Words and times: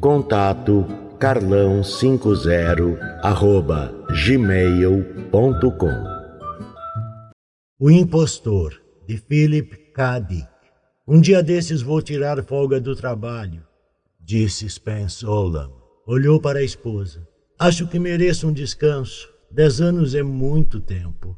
Contato 0.00 0.86
carlão50 1.18 3.00
arroba 3.20 3.92
gmail.com 4.24 6.04
O 7.80 7.90
Impostor, 7.90 8.80
de 9.08 9.16
Philip 9.16 9.76
K. 9.92 10.20
Dick. 10.20 10.46
Um 11.06 11.20
dia 11.20 11.42
desses 11.42 11.82
vou 11.82 12.00
tirar 12.00 12.40
folga 12.44 12.80
do 12.80 12.94
trabalho, 12.94 13.64
disse 14.20 14.70
Spence 14.70 15.26
Olam. 15.26 15.72
Olhou 16.06 16.40
para 16.40 16.60
a 16.60 16.64
esposa. 16.64 17.26
Acho 17.58 17.88
que 17.88 17.98
mereço 17.98 18.46
um 18.46 18.52
descanso. 18.52 19.28
Dez 19.50 19.80
anos 19.80 20.14
é 20.14 20.22
muito 20.22 20.80
tempo. 20.80 21.36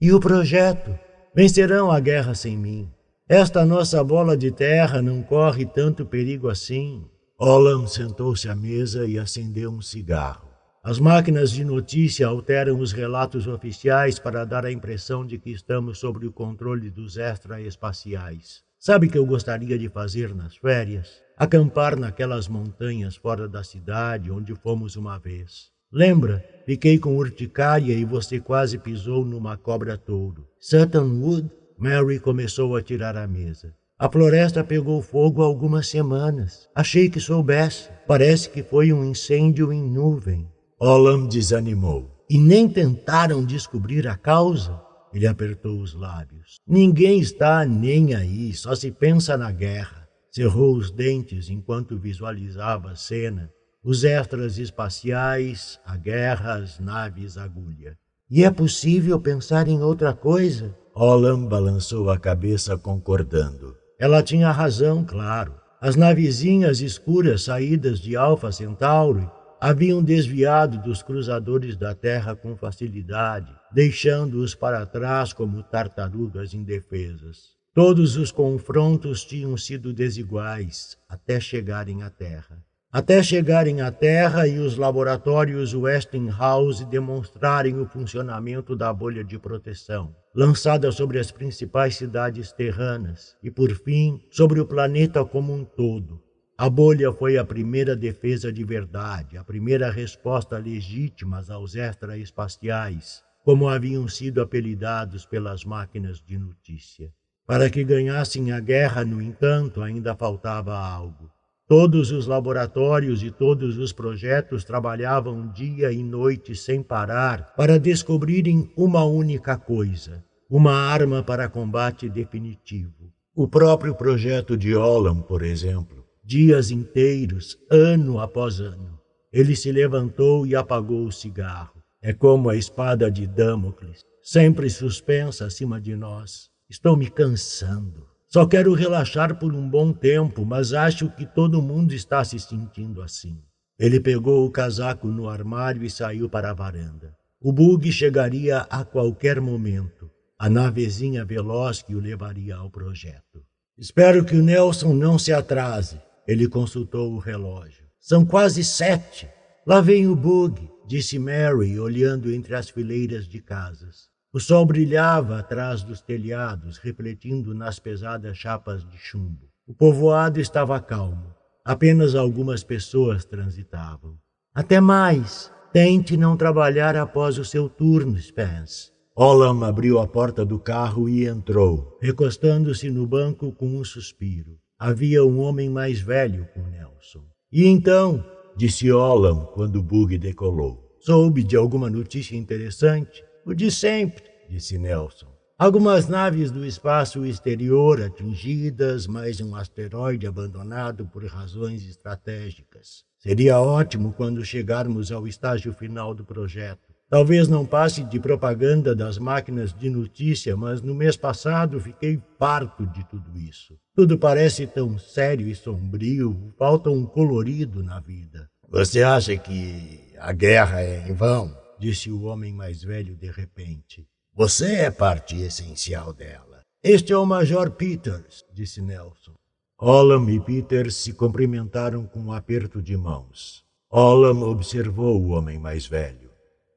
E 0.00 0.12
o 0.12 0.18
projeto? 0.18 0.98
Vencerão 1.32 1.92
a 1.92 2.00
guerra 2.00 2.34
sem 2.34 2.56
mim. 2.56 2.90
Esta 3.28 3.64
nossa 3.64 4.02
bola 4.02 4.36
de 4.36 4.50
terra 4.50 5.00
não 5.00 5.22
corre 5.22 5.64
tanto 5.64 6.04
perigo 6.04 6.48
assim. 6.48 7.04
Olam 7.42 7.86
sentou-se 7.86 8.50
à 8.50 8.54
mesa 8.54 9.06
e 9.06 9.18
acendeu 9.18 9.70
um 9.70 9.80
cigarro. 9.80 10.46
As 10.84 10.98
máquinas 10.98 11.50
de 11.50 11.64
notícia 11.64 12.26
alteram 12.26 12.78
os 12.78 12.92
relatos 12.92 13.46
oficiais 13.46 14.18
para 14.18 14.44
dar 14.44 14.66
a 14.66 14.70
impressão 14.70 15.24
de 15.24 15.38
que 15.38 15.48
estamos 15.48 16.00
sob 16.00 16.26
o 16.26 16.32
controle 16.32 16.90
dos 16.90 17.16
extraespaciais. 17.16 18.60
Sabe 18.78 19.06
o 19.06 19.10
que 19.10 19.16
eu 19.16 19.24
gostaria 19.24 19.78
de 19.78 19.88
fazer 19.88 20.34
nas 20.34 20.54
férias? 20.54 21.22
Acampar 21.34 21.98
naquelas 21.98 22.46
montanhas 22.46 23.16
fora 23.16 23.48
da 23.48 23.64
cidade 23.64 24.30
onde 24.30 24.54
fomos 24.54 24.94
uma 24.94 25.18
vez. 25.18 25.70
Lembra? 25.90 26.44
Fiquei 26.66 26.98
com 26.98 27.16
urticária 27.16 27.94
e 27.94 28.04
você 28.04 28.38
quase 28.38 28.76
pisou 28.76 29.24
numa 29.24 29.56
cobra-touro. 29.56 30.46
Sutton 30.58 31.22
Wood? 31.22 31.50
Mary 31.78 32.20
começou 32.20 32.76
a 32.76 32.82
tirar 32.82 33.16
a 33.16 33.26
mesa. 33.26 33.74
A 34.00 34.10
floresta 34.10 34.64
pegou 34.64 35.02
fogo 35.02 35.42
há 35.42 35.44
algumas 35.44 35.86
semanas. 35.86 36.66
Achei 36.74 37.10
que 37.10 37.20
soubesse. 37.20 37.90
Parece 38.06 38.48
que 38.48 38.62
foi 38.62 38.94
um 38.94 39.04
incêndio 39.04 39.70
em 39.70 39.82
nuvem. 39.82 40.48
Olam 40.80 41.26
desanimou. 41.26 42.10
E 42.30 42.38
nem 42.38 42.66
tentaram 42.66 43.44
descobrir 43.44 44.08
a 44.08 44.16
causa? 44.16 44.80
Ele 45.12 45.26
apertou 45.26 45.82
os 45.82 45.92
lábios. 45.92 46.56
Ninguém 46.66 47.20
está 47.20 47.66
nem 47.66 48.14
aí, 48.14 48.54
só 48.54 48.74
se 48.74 48.90
pensa 48.90 49.36
na 49.36 49.52
guerra. 49.52 50.08
Cerrou 50.32 50.76
os 50.76 50.90
dentes 50.90 51.50
enquanto 51.50 51.98
visualizava 51.98 52.92
a 52.92 52.96
cena. 52.96 53.50
Os 53.84 54.02
extras 54.02 54.56
espaciais, 54.56 55.78
a 55.84 55.98
guerra, 55.98 56.54
as 56.54 56.80
naves 56.80 57.36
agulha. 57.36 57.98
E 58.30 58.44
é 58.44 58.50
possível 58.50 59.20
pensar 59.20 59.68
em 59.68 59.82
outra 59.82 60.14
coisa? 60.14 60.74
Olam 60.94 61.46
balançou 61.46 62.08
a 62.08 62.18
cabeça 62.18 62.78
concordando. 62.78 63.79
Ela 64.00 64.22
tinha 64.22 64.50
razão, 64.50 65.04
claro. 65.04 65.54
As 65.78 65.94
navezinhas 65.94 66.80
escuras 66.80 67.42
saídas 67.42 68.00
de 68.00 68.16
Alfa 68.16 68.50
Centauri 68.50 69.28
haviam 69.60 70.02
desviado 70.02 70.78
dos 70.78 71.02
cruzadores 71.02 71.76
da 71.76 71.94
Terra 71.94 72.34
com 72.34 72.56
facilidade, 72.56 73.54
deixando-os 73.70 74.54
para 74.54 74.86
trás 74.86 75.34
como 75.34 75.62
tartarugas 75.62 76.54
indefesas. 76.54 77.50
Todos 77.74 78.16
os 78.16 78.32
confrontos 78.32 79.22
tinham 79.22 79.54
sido 79.58 79.92
desiguais 79.92 80.96
até 81.06 81.38
chegarem 81.38 82.02
à 82.02 82.08
Terra 82.08 82.69
até 82.92 83.22
chegarem 83.22 83.80
à 83.80 83.92
Terra 83.92 84.48
e 84.48 84.58
os 84.58 84.76
laboratórios 84.76 85.72
Westinghouse 85.74 86.84
demonstrarem 86.84 87.78
o 87.78 87.86
funcionamento 87.86 88.74
da 88.74 88.92
bolha 88.92 89.22
de 89.22 89.38
proteção, 89.38 90.12
lançada 90.34 90.90
sobre 90.90 91.20
as 91.20 91.30
principais 91.30 91.94
cidades 91.94 92.50
terranas 92.50 93.36
e, 93.44 93.50
por 93.50 93.70
fim, 93.70 94.20
sobre 94.28 94.58
o 94.58 94.66
planeta 94.66 95.24
como 95.24 95.54
um 95.54 95.64
todo. 95.64 96.20
A 96.58 96.68
bolha 96.68 97.12
foi 97.12 97.38
a 97.38 97.44
primeira 97.44 97.94
defesa 97.94 98.52
de 98.52 98.64
verdade, 98.64 99.38
a 99.38 99.44
primeira 99.44 99.88
resposta 99.88 100.58
legítima 100.58 101.44
aos 101.48 101.76
extraespaciais, 101.76 103.22
como 103.44 103.68
haviam 103.68 104.08
sido 104.08 104.42
apelidados 104.42 105.24
pelas 105.24 105.64
máquinas 105.64 106.20
de 106.20 106.36
notícia. 106.36 107.08
Para 107.46 107.70
que 107.70 107.84
ganhassem 107.84 108.50
a 108.50 108.58
guerra, 108.58 109.04
no 109.04 109.22
entanto, 109.22 109.80
ainda 109.80 110.14
faltava 110.16 110.76
algo 110.76 111.30
Todos 111.70 112.10
os 112.10 112.26
laboratórios 112.26 113.22
e 113.22 113.30
todos 113.30 113.78
os 113.78 113.92
projetos 113.92 114.64
trabalhavam 114.64 115.46
dia 115.52 115.92
e 115.92 116.02
noite 116.02 116.52
sem 116.52 116.82
parar 116.82 117.54
para 117.56 117.78
descobrirem 117.78 118.68
uma 118.76 119.04
única 119.04 119.56
coisa: 119.56 120.24
uma 120.50 120.72
arma 120.72 121.22
para 121.22 121.48
combate 121.48 122.08
definitivo. 122.08 123.12
O 123.36 123.46
próprio 123.46 123.94
projeto 123.94 124.56
de 124.56 124.74
Olam, 124.74 125.22
por 125.22 125.44
exemplo, 125.44 126.04
dias 126.24 126.72
inteiros, 126.72 127.56
ano 127.70 128.18
após 128.18 128.58
ano. 128.58 128.98
Ele 129.32 129.54
se 129.54 129.70
levantou 129.70 130.44
e 130.44 130.56
apagou 130.56 131.06
o 131.06 131.12
cigarro. 131.12 131.80
É 132.02 132.12
como 132.12 132.50
a 132.50 132.56
espada 132.56 133.08
de 133.08 133.28
Damocles, 133.28 134.04
sempre 134.20 134.68
suspensa 134.68 135.46
acima 135.46 135.80
de 135.80 135.94
nós. 135.94 136.50
Estou 136.68 136.96
me 136.96 137.08
cansando. 137.08 138.09
Só 138.32 138.46
quero 138.46 138.72
relaxar 138.74 139.36
por 139.40 139.52
um 139.52 139.68
bom 139.68 139.92
tempo, 139.92 140.46
mas 140.46 140.72
acho 140.72 141.10
que 141.10 141.26
todo 141.26 141.60
mundo 141.60 141.92
está 141.92 142.22
se 142.22 142.38
sentindo 142.38 143.02
assim. 143.02 143.36
Ele 143.76 143.98
pegou 143.98 144.46
o 144.46 144.50
casaco 144.52 145.08
no 145.08 145.28
armário 145.28 145.82
e 145.82 145.90
saiu 145.90 146.28
para 146.28 146.50
a 146.50 146.54
varanda. 146.54 147.12
O 147.40 147.52
bug 147.52 147.90
chegaria 147.90 148.58
a 148.70 148.84
qualquer 148.84 149.40
momento. 149.40 150.08
A 150.38 150.48
navezinha 150.48 151.24
veloz 151.24 151.82
que 151.82 151.92
o 151.92 151.98
levaria 151.98 152.54
ao 152.54 152.70
projeto. 152.70 153.42
Espero 153.76 154.24
que 154.24 154.36
o 154.36 154.42
Nelson 154.42 154.94
não 154.94 155.18
se 155.18 155.32
atrase. 155.32 156.00
Ele 156.24 156.48
consultou 156.48 157.12
o 157.12 157.18
relógio. 157.18 157.84
São 157.98 158.24
quase 158.24 158.62
sete. 158.62 159.28
Lá 159.66 159.80
vem 159.80 160.06
o 160.06 160.14
bug, 160.14 160.70
disse 160.86 161.18
Mary, 161.18 161.80
olhando 161.80 162.32
entre 162.32 162.54
as 162.54 162.70
fileiras 162.70 163.26
de 163.26 163.40
casas. 163.40 164.09
O 164.32 164.38
sol 164.38 164.64
brilhava 164.64 165.40
atrás 165.40 165.82
dos 165.82 166.00
telhados, 166.00 166.78
refletindo 166.78 167.52
nas 167.52 167.80
pesadas 167.80 168.36
chapas 168.36 168.88
de 168.88 168.96
chumbo. 168.96 169.48
O 169.66 169.74
povoado 169.74 170.40
estava 170.40 170.78
calmo. 170.80 171.34
Apenas 171.64 172.14
algumas 172.14 172.62
pessoas 172.62 173.24
transitavam. 173.24 174.16
Até 174.54 174.80
mais. 174.80 175.52
Tente 175.72 176.16
não 176.16 176.36
trabalhar 176.36 176.96
após 176.96 177.38
o 177.38 177.44
seu 177.44 177.68
turno, 177.68 178.16
Spence. 178.18 178.92
Olam 179.16 179.64
abriu 179.64 179.98
a 179.98 180.06
porta 180.06 180.44
do 180.44 180.60
carro 180.60 181.08
e 181.08 181.26
entrou, 181.26 181.98
recostando-se 182.00 182.88
no 182.88 183.08
banco 183.08 183.50
com 183.52 183.66
um 183.66 183.84
suspiro. 183.84 184.58
Havia 184.78 185.24
um 185.24 185.40
homem 185.40 185.68
mais 185.68 186.00
velho 186.00 186.48
com 186.54 186.62
Nelson. 186.62 187.24
E 187.52 187.66
então, 187.66 188.24
disse 188.56 188.92
Olam 188.92 189.46
quando 189.54 189.76
o 189.76 189.82
bug 189.82 190.16
decolou. 190.18 190.96
Soube 191.00 191.42
de 191.42 191.56
alguma 191.56 191.90
notícia 191.90 192.36
interessante? 192.36 193.24
O 193.50 193.54
de 193.54 193.68
sempre, 193.68 194.22
disse 194.48 194.78
Nelson. 194.78 195.26
Algumas 195.58 196.06
naves 196.06 196.52
do 196.52 196.64
espaço 196.64 197.26
exterior 197.26 198.00
atingidas, 198.00 199.08
mais 199.08 199.40
um 199.40 199.56
asteroide 199.56 200.24
abandonado 200.24 201.04
por 201.04 201.24
razões 201.26 201.84
estratégicas. 201.84 203.02
Seria 203.18 203.58
ótimo 203.58 204.12
quando 204.12 204.44
chegarmos 204.44 205.10
ao 205.10 205.26
estágio 205.26 205.72
final 205.72 206.14
do 206.14 206.24
projeto. 206.24 206.94
Talvez 207.08 207.48
não 207.48 207.66
passe 207.66 208.04
de 208.04 208.20
propaganda 208.20 208.94
das 208.94 209.18
máquinas 209.18 209.72
de 209.72 209.90
notícia, 209.90 210.56
mas 210.56 210.80
no 210.80 210.94
mês 210.94 211.16
passado 211.16 211.80
fiquei 211.80 212.22
farto 212.38 212.86
de 212.86 213.02
tudo 213.08 213.36
isso. 213.36 213.74
Tudo 213.96 214.16
parece 214.16 214.64
tão 214.64 214.96
sério 214.96 215.48
e 215.48 215.56
sombrio, 215.56 216.54
falta 216.56 216.88
um 216.88 217.04
colorido 217.04 217.82
na 217.82 217.98
vida. 217.98 218.48
Você 218.68 219.02
acha 219.02 219.36
que 219.36 220.14
a 220.20 220.32
guerra 220.32 220.82
é 220.82 221.08
em 221.08 221.12
vão? 221.12 221.59
Disse 221.80 222.10
o 222.10 222.24
homem 222.24 222.52
mais 222.52 222.82
velho 222.82 223.16
de 223.16 223.30
repente. 223.30 224.06
Você 224.34 224.74
é 224.74 224.90
parte 224.90 225.40
essencial 225.40 226.12
dela. 226.12 226.60
Este 226.84 227.12
é 227.12 227.16
o 227.16 227.24
Major 227.24 227.70
Peters, 227.70 228.44
disse 228.52 228.82
Nelson. 228.82 229.34
Olam 229.78 230.28
e 230.28 230.38
Peters 230.38 230.94
se 230.96 231.14
cumprimentaram 231.14 232.06
com 232.06 232.20
um 232.20 232.32
aperto 232.32 232.82
de 232.82 232.96
mãos. 232.98 233.64
Olam 233.90 234.42
observou 234.42 235.20
o 235.20 235.30
homem 235.30 235.58
mais 235.58 235.86
velho. 235.86 236.30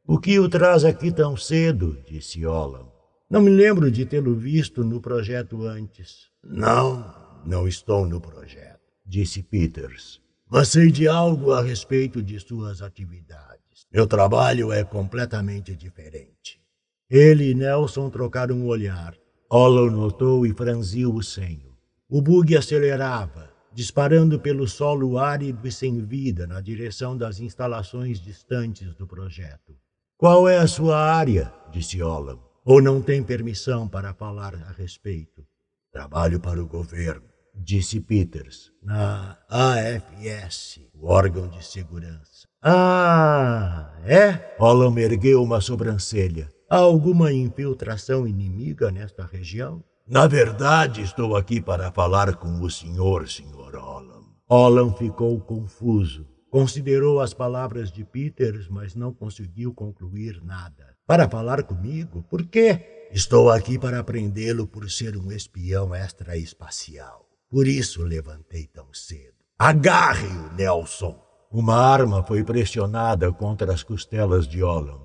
O 0.08 0.18
que 0.18 0.40
o 0.40 0.48
traz 0.48 0.86
aqui 0.86 1.12
tão 1.12 1.36
cedo? 1.36 2.02
disse 2.08 2.46
Olam. 2.46 2.90
Não 3.30 3.42
me 3.42 3.50
lembro 3.50 3.92
de 3.92 4.06
tê-lo 4.06 4.34
visto 4.36 4.86
no 4.86 5.02
projeto 5.02 5.66
antes. 5.66 6.30
Não, 6.42 7.14
não 7.46 7.68
estou 7.68 8.08
no 8.08 8.22
projeto, 8.22 8.80
disse 9.06 9.44
Peters. 9.44 10.22
Mas 10.50 10.70
sei 10.70 10.90
de 10.92 11.08
algo 11.08 11.52
a 11.52 11.62
respeito 11.62 12.22
de 12.22 12.40
suas 12.40 12.82
atividades. 12.82 13.63
Meu 13.94 14.08
trabalho 14.08 14.72
é 14.72 14.84
completamente 14.84 15.76
diferente. 15.76 16.60
Ele 17.08 17.52
e 17.52 17.54
Nelson 17.54 18.10
trocaram 18.10 18.56
um 18.56 18.66
olhar. 18.66 19.14
Olam 19.48 19.92
notou 19.92 20.48
e 20.48 20.52
franziu 20.52 21.14
o 21.14 21.22
senho. 21.22 21.78
O 22.10 22.20
bug 22.20 22.58
acelerava, 22.58 23.52
disparando 23.72 24.40
pelo 24.40 24.68
solo 24.68 25.20
árido 25.20 25.68
e 25.68 25.72
sem 25.72 26.04
vida 26.04 26.48
na 26.48 26.60
direção 26.60 27.16
das 27.16 27.40
instalações 27.40 28.20
distantes 28.20 28.96
do 28.96 29.06
projeto. 29.06 29.76
Qual 30.18 30.50
é 30.50 30.58
a 30.58 30.66
sua 30.66 30.98
área? 30.98 31.54
disse 31.72 32.02
Olam. 32.02 32.40
Ou 32.66 32.82
não 32.82 33.00
tem 33.00 33.22
permissão 33.22 33.88
para 33.88 34.12
falar 34.12 34.56
a 34.56 34.72
respeito? 34.72 35.46
Trabalho 35.92 36.40
para 36.40 36.60
o 36.60 36.66
governo, 36.66 37.30
disse 37.54 38.00
Peters, 38.00 38.72
na 38.82 39.38
AFS, 39.48 40.80
o 40.96 41.06
órgão 41.06 41.48
de 41.48 41.64
segurança. 41.64 42.53
Ah, 42.66 43.92
é? 44.06 44.56
Olam 44.58 44.98
ergueu 44.98 45.44
uma 45.44 45.60
sobrancelha. 45.60 46.50
Há 46.70 46.78
alguma 46.78 47.34
infiltração 47.34 48.26
inimiga 48.26 48.90
nesta 48.90 49.26
região? 49.26 49.84
Na 50.08 50.28
verdade, 50.28 51.02
estou 51.02 51.36
aqui 51.36 51.62
para 51.62 51.92
falar 51.92 52.36
com 52.38 52.62
o 52.62 52.70
senhor, 52.70 53.28
senhor 53.28 53.76
Olam. 53.76 54.24
Olam 54.48 54.96
ficou 54.96 55.40
confuso. 55.42 56.26
Considerou 56.50 57.20
as 57.20 57.34
palavras 57.34 57.92
de 57.92 58.06
Peters, 58.06 58.70
mas 58.70 58.96
não 58.96 59.14
conseguiu 59.14 59.74
concluir 59.74 60.42
nada. 60.42 60.96
Para 61.06 61.28
falar 61.28 61.64
comigo? 61.64 62.24
Por 62.30 62.46
quê? 62.46 63.10
Estou 63.12 63.50
aqui 63.50 63.78
para 63.78 64.04
prendê-lo 64.06 64.68
por 64.68 64.90
ser 64.90 65.18
um 65.18 65.32
espião 65.34 65.94
extraespacial. 65.94 67.28
Por 67.50 67.68
isso 67.68 68.04
levantei 68.04 68.68
tão 68.68 68.88
cedo. 68.94 69.36
Agarre-o, 69.60 70.54
Nelson! 70.54 71.23
Uma 71.54 71.76
arma 71.76 72.24
foi 72.24 72.44
pressionada 72.44 73.32
contra 73.32 73.72
as 73.72 73.84
costelas 73.84 74.48
de 74.48 74.64
Olam. 74.64 75.02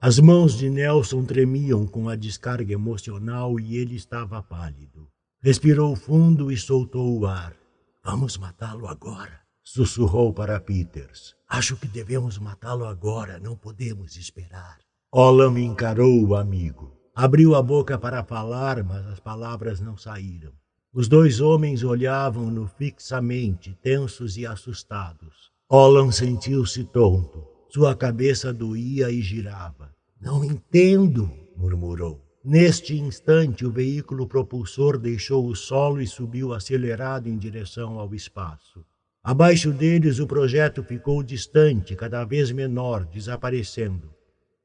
As 0.00 0.18
mãos 0.18 0.58
de 0.58 0.68
Nelson 0.68 1.24
tremiam 1.24 1.86
com 1.86 2.08
a 2.08 2.16
descarga 2.16 2.72
emocional 2.72 3.58
e 3.60 3.76
ele 3.76 3.94
estava 3.94 4.42
pálido. 4.42 5.08
Respirou 5.40 5.94
fundo 5.94 6.50
e 6.50 6.56
soltou 6.56 7.20
o 7.20 7.26
ar. 7.26 7.54
Vamos 8.04 8.36
matá-lo 8.36 8.88
agora 8.88 9.42
sussurrou 9.62 10.32
para 10.32 10.60
Peters. 10.60 11.34
Acho 11.48 11.76
que 11.76 11.86
devemos 11.86 12.38
matá-lo 12.38 12.84
agora, 12.84 13.38
não 13.38 13.56
podemos 13.56 14.16
esperar. 14.16 14.78
Olam 15.10 15.56
encarou 15.58 16.24
o 16.26 16.34
amigo. 16.34 16.96
Abriu 17.14 17.54
a 17.54 17.62
boca 17.62 17.98
para 17.98 18.24
falar, 18.24 18.82
mas 18.82 19.06
as 19.06 19.20
palavras 19.20 19.80
não 19.80 19.96
saíram. 19.96 20.52
Os 20.92 21.08
dois 21.08 21.40
homens 21.40 21.82
olhavam-no 21.82 22.66
fixamente, 22.66 23.78
tensos 23.82 24.36
e 24.36 24.46
assustados. 24.46 25.51
Olam 25.74 26.12
sentiu-se 26.12 26.84
tonto. 26.84 27.48
Sua 27.70 27.96
cabeça 27.96 28.52
doía 28.52 29.10
e 29.10 29.22
girava. 29.22 29.90
Não 30.20 30.44
entendo, 30.44 31.32
murmurou. 31.56 32.20
Neste 32.44 32.94
instante, 32.94 33.64
o 33.64 33.72
veículo 33.72 34.28
propulsor 34.28 34.98
deixou 34.98 35.46
o 35.46 35.56
solo 35.56 36.02
e 36.02 36.06
subiu 36.06 36.52
acelerado 36.52 37.26
em 37.26 37.38
direção 37.38 37.98
ao 37.98 38.14
espaço. 38.14 38.84
Abaixo 39.24 39.72
deles, 39.72 40.18
o 40.18 40.26
projeto 40.26 40.84
ficou 40.84 41.22
distante, 41.22 41.96
cada 41.96 42.22
vez 42.22 42.52
menor, 42.52 43.06
desaparecendo. 43.06 44.12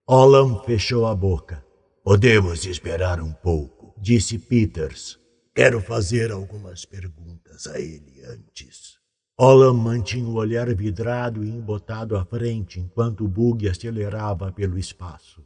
Olam 0.06 0.62
fechou 0.65 1.06
a 1.06 1.15
boca. 1.15 1.63
Podemos 2.04 2.65
esperar 2.65 3.21
um 3.21 3.31
pouco, 3.31 3.95
disse 3.98 4.38
Peters. 4.38 5.18
Quero 5.56 5.80
fazer 5.80 6.33
algumas 6.33 6.83
perguntas 6.83 7.65
a 7.65 7.80
ele 7.80 8.21
antes. 8.25 8.97
Olam 9.39 9.75
mantinha 9.75 10.28
o 10.28 10.34
olhar 10.34 10.74
vidrado 10.74 11.44
e 11.44 11.50
embotado 11.50 12.18
à 12.18 12.25
frente 12.25 12.80
enquanto 12.80 13.24
o 13.24 13.28
bug 13.28 13.69
acelerava 13.69 14.51
pelo 14.51 14.80
espaço. 14.80 15.45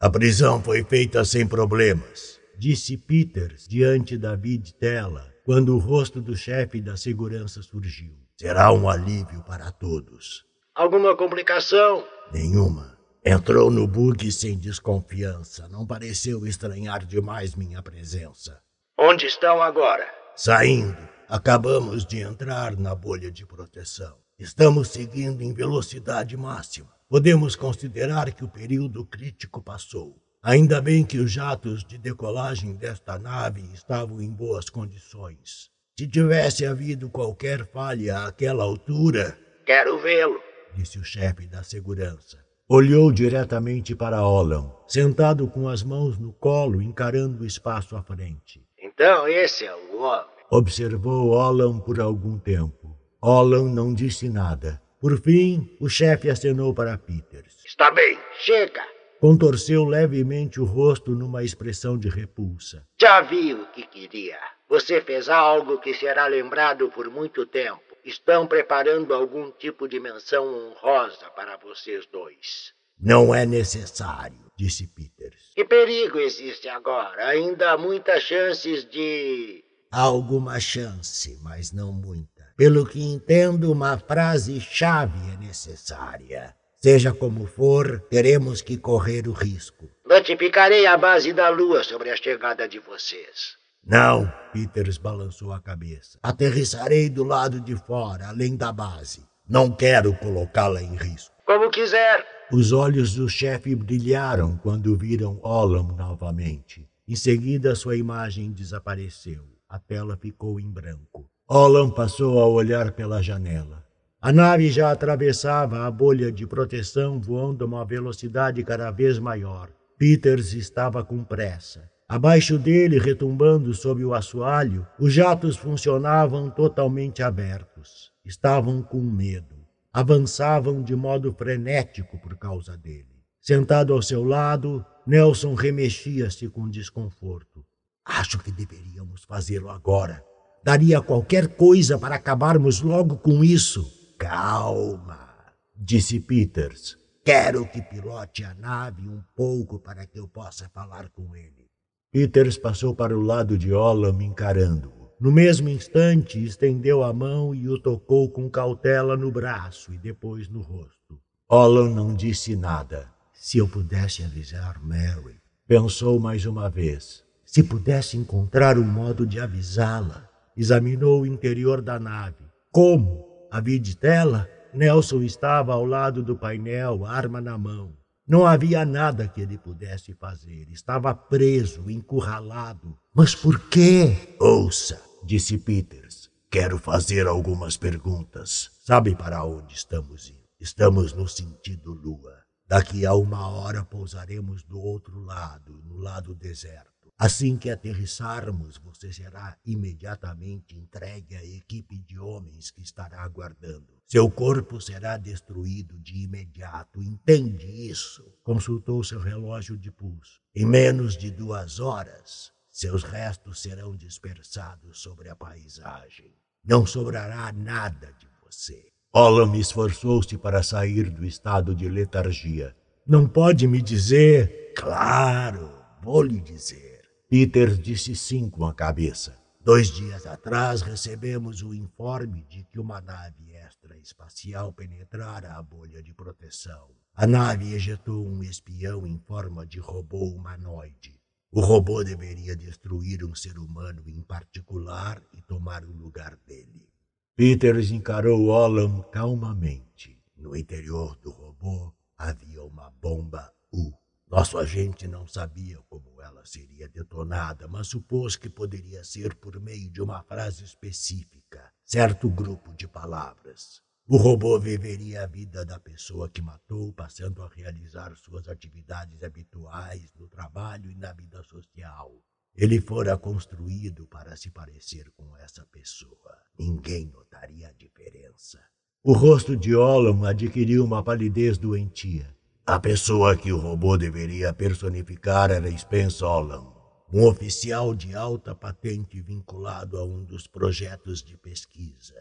A 0.00 0.10
prisão 0.10 0.60
foi 0.60 0.82
feita 0.82 1.24
sem 1.24 1.46
problemas, 1.46 2.40
disse 2.58 2.96
Peters 2.96 3.68
diante 3.68 4.18
da 4.18 4.34
vid-tela, 4.34 5.32
quando 5.44 5.72
o 5.76 5.78
rosto 5.78 6.20
do 6.20 6.36
chefe 6.36 6.80
da 6.80 6.96
segurança 6.96 7.62
surgiu. 7.62 8.12
Será 8.36 8.72
um 8.72 8.88
alívio 8.88 9.40
para 9.44 9.70
todos. 9.70 10.44
Alguma 10.74 11.16
complicação? 11.16 12.04
Nenhuma. 12.32 12.98
Entrou 13.24 13.70
no 13.70 13.86
bug 13.86 14.32
sem 14.32 14.58
desconfiança. 14.58 15.68
Não 15.68 15.86
pareceu 15.86 16.44
estranhar 16.44 17.06
demais 17.06 17.54
minha 17.54 17.80
presença. 17.82 18.60
Onde 18.98 19.26
estão 19.26 19.62
agora? 19.62 20.06
Saindo. 20.34 21.17
Acabamos 21.28 22.06
de 22.06 22.22
entrar 22.22 22.74
na 22.74 22.94
bolha 22.94 23.30
de 23.30 23.44
proteção. 23.44 24.16
Estamos 24.38 24.88
seguindo 24.88 25.42
em 25.42 25.52
velocidade 25.52 26.34
máxima. 26.38 26.88
Podemos 27.06 27.54
considerar 27.54 28.32
que 28.32 28.44
o 28.44 28.48
período 28.48 29.04
crítico 29.04 29.62
passou. 29.62 30.16
Ainda 30.42 30.80
bem 30.80 31.04
que 31.04 31.18
os 31.18 31.30
jatos 31.30 31.84
de 31.84 31.98
decolagem 31.98 32.74
desta 32.76 33.18
nave 33.18 33.60
estavam 33.74 34.22
em 34.22 34.30
boas 34.30 34.70
condições. 34.70 35.68
Se 35.98 36.08
tivesse 36.08 36.64
havido 36.64 37.10
qualquer 37.10 37.66
falha 37.66 38.24
àquela 38.24 38.64
altura. 38.64 39.38
Quero 39.66 39.98
vê-lo, 39.98 40.40
disse 40.74 40.98
o 40.98 41.04
chefe 41.04 41.46
da 41.46 41.62
segurança. 41.62 42.38
Olhou 42.66 43.12
diretamente 43.12 43.94
para 43.94 44.26
Olam, 44.26 44.74
sentado 44.88 45.46
com 45.46 45.68
as 45.68 45.82
mãos 45.82 46.18
no 46.18 46.32
colo, 46.32 46.80
encarando 46.80 47.42
o 47.42 47.46
espaço 47.46 47.94
à 47.96 48.02
frente. 48.02 48.64
Então 48.78 49.28
esse 49.28 49.66
é 49.66 49.74
o 49.74 50.00
homem. 50.00 50.37
Observou 50.50 51.28
Olam 51.28 51.78
por 51.78 52.00
algum 52.00 52.38
tempo. 52.38 52.96
Olam 53.20 53.66
não 53.66 53.92
disse 53.92 54.30
nada. 54.30 54.80
Por 54.98 55.20
fim, 55.20 55.76
o 55.78 55.90
chefe 55.90 56.30
acenou 56.30 56.72
para 56.72 56.96
Peters. 56.96 57.62
Está 57.66 57.90
bem, 57.90 58.18
chega. 58.40 58.82
Contorceu 59.20 59.84
levemente 59.84 60.58
o 60.58 60.64
rosto 60.64 61.10
numa 61.10 61.44
expressão 61.44 61.98
de 61.98 62.08
repulsa. 62.08 62.86
Já 62.98 63.20
vi 63.20 63.52
o 63.52 63.66
que 63.72 63.82
queria. 63.86 64.38
Você 64.70 65.02
fez 65.02 65.28
algo 65.28 65.78
que 65.78 65.92
será 65.92 66.26
lembrado 66.26 66.88
por 66.90 67.10
muito 67.10 67.44
tempo. 67.44 67.82
Estão 68.02 68.46
preparando 68.46 69.12
algum 69.12 69.50
tipo 69.50 69.86
de 69.86 70.00
menção 70.00 70.46
honrosa 70.46 71.28
para 71.36 71.58
vocês 71.58 72.06
dois. 72.06 72.72
Não 72.98 73.34
é 73.34 73.44
necessário, 73.44 74.50
disse 74.56 74.86
Peters. 74.88 75.52
Que 75.54 75.64
perigo 75.64 76.18
existe 76.18 76.68
agora? 76.68 77.26
Ainda 77.26 77.72
há 77.72 77.78
muitas 77.78 78.22
chances 78.22 78.88
de. 78.88 79.62
Há 79.90 80.02
alguma 80.02 80.60
chance, 80.60 81.38
mas 81.42 81.72
não 81.72 81.92
muita. 81.92 82.44
Pelo 82.56 82.84
que 82.84 83.02
entendo, 83.02 83.72
uma 83.72 83.96
frase-chave 83.98 85.18
é 85.32 85.36
necessária. 85.38 86.54
Seja 86.80 87.12
como 87.12 87.46
for, 87.46 88.00
teremos 88.10 88.60
que 88.60 88.76
correr 88.76 89.26
o 89.26 89.32
risco. 89.32 89.88
Notificarei 90.06 90.86
a 90.86 90.96
base 90.96 91.32
da 91.32 91.48
Lua 91.48 91.82
sobre 91.82 92.10
a 92.10 92.16
chegada 92.16 92.68
de 92.68 92.78
vocês. 92.78 93.56
Não, 93.84 94.30
Peters 94.52 94.98
balançou 94.98 95.52
a 95.52 95.60
cabeça. 95.60 96.18
Aterrissarei 96.22 97.08
do 97.08 97.24
lado 97.24 97.58
de 97.60 97.74
fora, 97.74 98.28
além 98.28 98.56
da 98.56 98.70
base. 98.70 99.24
Não 99.48 99.70
quero 99.72 100.14
colocá-la 100.14 100.82
em 100.82 100.94
risco. 100.94 101.34
Como 101.46 101.70
quiser. 101.70 102.26
Os 102.52 102.72
olhos 102.72 103.14
do 103.14 103.28
chefe 103.28 103.74
brilharam 103.74 104.58
quando 104.58 104.94
viram 104.94 105.40
Olam 105.42 105.94
novamente. 105.96 106.86
Em 107.08 107.16
seguida, 107.16 107.74
sua 107.74 107.96
imagem 107.96 108.52
desapareceu. 108.52 109.57
A 109.68 109.78
tela 109.78 110.16
ficou 110.16 110.58
em 110.58 110.70
branco. 110.70 111.28
Olam 111.46 111.90
passou 111.90 112.40
a 112.40 112.46
olhar 112.46 112.92
pela 112.92 113.22
janela. 113.22 113.84
A 114.18 114.32
nave 114.32 114.70
já 114.70 114.90
atravessava 114.90 115.86
a 115.86 115.90
bolha 115.90 116.32
de 116.32 116.46
proteção, 116.46 117.20
voando 117.20 117.64
a 117.64 117.66
uma 117.68 117.84
velocidade 117.84 118.64
cada 118.64 118.90
vez 118.90 119.18
maior. 119.18 119.68
Peters 119.98 120.54
estava 120.54 121.04
com 121.04 121.22
pressa. 121.22 121.88
Abaixo 122.08 122.58
dele, 122.58 122.98
retumbando 122.98 123.74
sob 123.74 124.02
o 124.02 124.14
assoalho, 124.14 124.86
os 124.98 125.12
jatos 125.12 125.56
funcionavam 125.56 126.48
totalmente 126.48 127.22
abertos. 127.22 128.10
Estavam 128.24 128.82
com 128.82 129.02
medo. 129.02 129.54
Avançavam 129.92 130.82
de 130.82 130.96
modo 130.96 131.30
frenético 131.34 132.18
por 132.18 132.38
causa 132.38 132.74
dele. 132.74 133.18
Sentado 133.38 133.92
ao 133.92 134.00
seu 134.00 134.24
lado, 134.24 134.84
Nelson 135.06 135.54
remexia-se 135.54 136.48
com 136.48 136.70
desconforto. 136.70 137.67
Acho 138.08 138.38
que 138.38 138.50
deveríamos 138.50 139.22
fazê-lo 139.24 139.68
agora. 139.68 140.24
Daria 140.64 141.02
qualquer 141.02 141.48
coisa 141.56 141.98
para 141.98 142.14
acabarmos 142.14 142.80
logo 142.80 143.18
com 143.18 143.44
isso. 143.44 143.86
Calma, 144.18 145.28
disse 145.76 146.18
Peters. 146.18 146.96
Quero 147.22 147.68
que 147.68 147.82
pilote 147.82 148.42
a 148.42 148.54
nave 148.54 149.06
um 149.06 149.22
pouco 149.36 149.78
para 149.78 150.06
que 150.06 150.18
eu 150.18 150.26
possa 150.26 150.68
falar 150.70 151.10
com 151.10 151.36
ele. 151.36 151.66
Peters 152.10 152.56
passou 152.56 152.94
para 152.94 153.16
o 153.16 153.20
lado 153.20 153.58
de 153.58 153.74
Olam 153.74 154.22
encarando-o. 154.22 155.10
No 155.20 155.30
mesmo 155.30 155.68
instante, 155.68 156.42
estendeu 156.42 157.02
a 157.02 157.12
mão 157.12 157.54
e 157.54 157.68
o 157.68 157.78
tocou 157.78 158.30
com 158.30 158.48
cautela 158.48 159.16
no 159.16 159.30
braço 159.30 159.92
e 159.92 159.98
depois 159.98 160.48
no 160.48 160.62
rosto. 160.62 161.20
Olam 161.46 161.94
não 161.94 162.14
disse 162.14 162.56
nada. 162.56 163.12
Se 163.34 163.58
eu 163.58 163.68
pudesse 163.68 164.24
avisar 164.24 164.82
Mary, 164.82 165.38
pensou 165.66 166.18
mais 166.18 166.46
uma 166.46 166.70
vez. 166.70 167.27
Se 167.48 167.62
pudesse 167.62 168.18
encontrar 168.18 168.76
um 168.76 168.84
modo 168.84 169.26
de 169.26 169.40
avisá-la. 169.40 170.28
Examinou 170.54 171.22
o 171.22 171.26
interior 171.26 171.80
da 171.80 171.98
nave. 171.98 172.44
Como? 172.70 173.24
A 173.50 173.58
viditela? 173.58 174.46
Nelson 174.74 175.22
estava 175.22 175.72
ao 175.72 175.86
lado 175.86 176.22
do 176.22 176.36
painel, 176.36 177.06
arma 177.06 177.40
na 177.40 177.56
mão. 177.56 177.96
Não 178.28 178.46
havia 178.46 178.84
nada 178.84 179.26
que 179.26 179.40
ele 179.40 179.56
pudesse 179.56 180.12
fazer. 180.12 180.68
Estava 180.70 181.14
preso, 181.14 181.90
encurralado. 181.90 182.98
Mas 183.14 183.34
por 183.34 183.58
quê? 183.70 184.36
Ouça, 184.38 185.00
disse 185.24 185.56
Peters. 185.56 186.28
Quero 186.50 186.76
fazer 186.76 187.26
algumas 187.26 187.78
perguntas. 187.78 188.72
Sabe 188.84 189.16
para 189.16 189.42
onde 189.42 189.72
estamos 189.72 190.28
indo? 190.28 190.44
Estamos 190.60 191.14
no 191.14 191.26
sentido 191.26 191.94
lua. 191.94 192.42
Daqui 192.68 193.06
a 193.06 193.14
uma 193.14 193.48
hora 193.48 193.82
pousaremos 193.86 194.62
do 194.64 194.78
outro 194.78 195.18
lado, 195.22 195.82
no 195.86 195.96
lado 195.96 196.34
deserto. 196.34 196.97
Assim 197.20 197.56
que 197.56 197.68
aterrissarmos, 197.68 198.78
você 198.78 199.12
será 199.12 199.56
imediatamente 199.66 200.76
entregue 200.76 201.34
à 201.34 201.44
equipe 201.44 201.98
de 201.98 202.16
homens 202.16 202.70
que 202.70 202.80
estará 202.80 203.22
aguardando. 203.22 203.88
Seu 204.06 204.30
corpo 204.30 204.80
será 204.80 205.16
destruído 205.16 205.98
de 205.98 206.22
imediato. 206.22 207.02
Entende 207.02 207.66
isso? 207.66 208.24
Consultou 208.44 209.02
seu 209.02 209.18
relógio 209.18 209.76
de 209.76 209.90
pulso. 209.90 210.40
Em 210.54 210.64
menos 210.64 211.16
de 211.16 211.28
duas 211.32 211.80
horas, 211.80 212.52
seus 212.70 213.02
restos 213.02 213.60
serão 213.60 213.96
dispersados 213.96 215.00
sobre 215.00 215.28
a 215.28 215.34
paisagem. 215.34 216.32
Não 216.64 216.86
sobrará 216.86 217.52
nada 217.52 218.14
de 218.16 218.28
você. 218.40 218.92
Olam 219.12 219.56
esforçou-se 219.56 220.38
para 220.38 220.62
sair 220.62 221.10
do 221.10 221.24
estado 221.26 221.74
de 221.74 221.88
letargia. 221.88 222.76
Não 223.04 223.26
pode 223.26 223.66
me 223.66 223.82
dizer? 223.82 224.72
Claro, 224.76 225.68
vou 226.00 226.22
lhe 226.22 226.40
dizer. 226.40 226.97
Peter 227.30 227.76
disse 227.76 228.16
sim 228.16 228.48
com 228.48 228.64
a 228.64 228.72
cabeça. 228.72 229.36
Dois 229.60 229.88
dias 229.88 230.24
atrás 230.24 230.80
recebemos 230.80 231.62
o 231.62 231.74
informe 231.74 232.42
de 232.48 232.64
que 232.64 232.80
uma 232.80 233.02
nave 233.02 233.52
extraespacial 233.54 234.72
penetrara 234.72 235.52
a 235.52 235.62
bolha 235.62 236.02
de 236.02 236.14
proteção. 236.14 236.88
A 237.14 237.26
nave 237.26 237.74
ejetou 237.74 238.26
um 238.26 238.42
espião 238.42 239.06
em 239.06 239.18
forma 239.18 239.66
de 239.66 239.78
robô 239.78 240.24
humanoide. 240.24 241.20
O 241.52 241.60
robô 241.60 242.02
deveria 242.02 242.56
destruir 242.56 243.22
um 243.22 243.34
ser 243.34 243.58
humano 243.58 244.04
em 244.06 244.22
particular 244.22 245.22
e 245.34 245.42
tomar 245.42 245.84
o 245.84 245.92
lugar 245.92 246.34
dele. 246.46 246.88
Peters 247.36 247.90
encarou 247.90 248.46
Olam 248.46 249.02
calmamente. 249.12 250.18
No 250.34 250.56
interior 250.56 251.14
do 251.16 251.30
robô 251.30 251.92
havia 252.16 252.62
uma 252.62 252.90
bomba 253.02 253.52
U. 253.70 253.92
Nosso 254.30 254.58
agente 254.58 255.08
não 255.08 255.26
sabia 255.26 255.78
como 255.88 256.20
ela 256.20 256.44
seria 256.44 256.86
detonada, 256.86 257.66
mas 257.66 257.88
supôs 257.88 258.36
que 258.36 258.50
poderia 258.50 259.02
ser 259.02 259.34
por 259.34 259.58
meio 259.58 259.90
de 259.90 260.02
uma 260.02 260.22
frase 260.22 260.64
específica, 260.64 261.72
certo 261.82 262.28
grupo 262.28 262.74
de 262.74 262.86
palavras. 262.86 263.80
O 264.06 264.18
robô 264.18 264.58
viveria 264.60 265.24
a 265.24 265.26
vida 265.26 265.64
da 265.64 265.80
pessoa 265.80 266.28
que 266.28 266.42
matou, 266.42 266.92
passando 266.92 267.42
a 267.42 267.48
realizar 267.48 268.14
suas 268.16 268.48
atividades 268.48 269.22
habituais 269.22 270.12
no 270.14 270.28
trabalho 270.28 270.90
e 270.90 270.96
na 270.96 271.12
vida 271.14 271.42
social. 271.42 272.12
Ele 272.54 272.80
fora 272.82 273.16
construído 273.16 274.06
para 274.08 274.36
se 274.36 274.50
parecer 274.50 275.10
com 275.16 275.34
essa 275.38 275.64
pessoa. 275.72 276.36
Ninguém 276.58 277.06
notaria 277.06 277.68
a 277.68 277.72
diferença. 277.72 278.60
O 279.02 279.12
rosto 279.12 279.56
de 279.56 279.74
Olam 279.74 280.24
adquiriu 280.24 280.84
uma 280.84 281.02
palidez 281.02 281.56
doentia. 281.56 282.37
A 282.68 282.78
pessoa 282.78 283.34
que 283.34 283.50
o 283.50 283.56
robô 283.56 283.96
deveria 283.96 284.52
personificar 284.52 285.50
era 285.50 285.74
Spence 285.74 286.22
Olam, 286.22 286.70
um 287.10 287.26
oficial 287.26 287.94
de 287.94 288.14
alta 288.14 288.54
patente 288.54 289.22
vinculado 289.22 289.96
a 289.96 290.04
um 290.04 290.22
dos 290.22 290.46
projetos 290.46 291.22
de 291.22 291.34
pesquisa. 291.38 292.14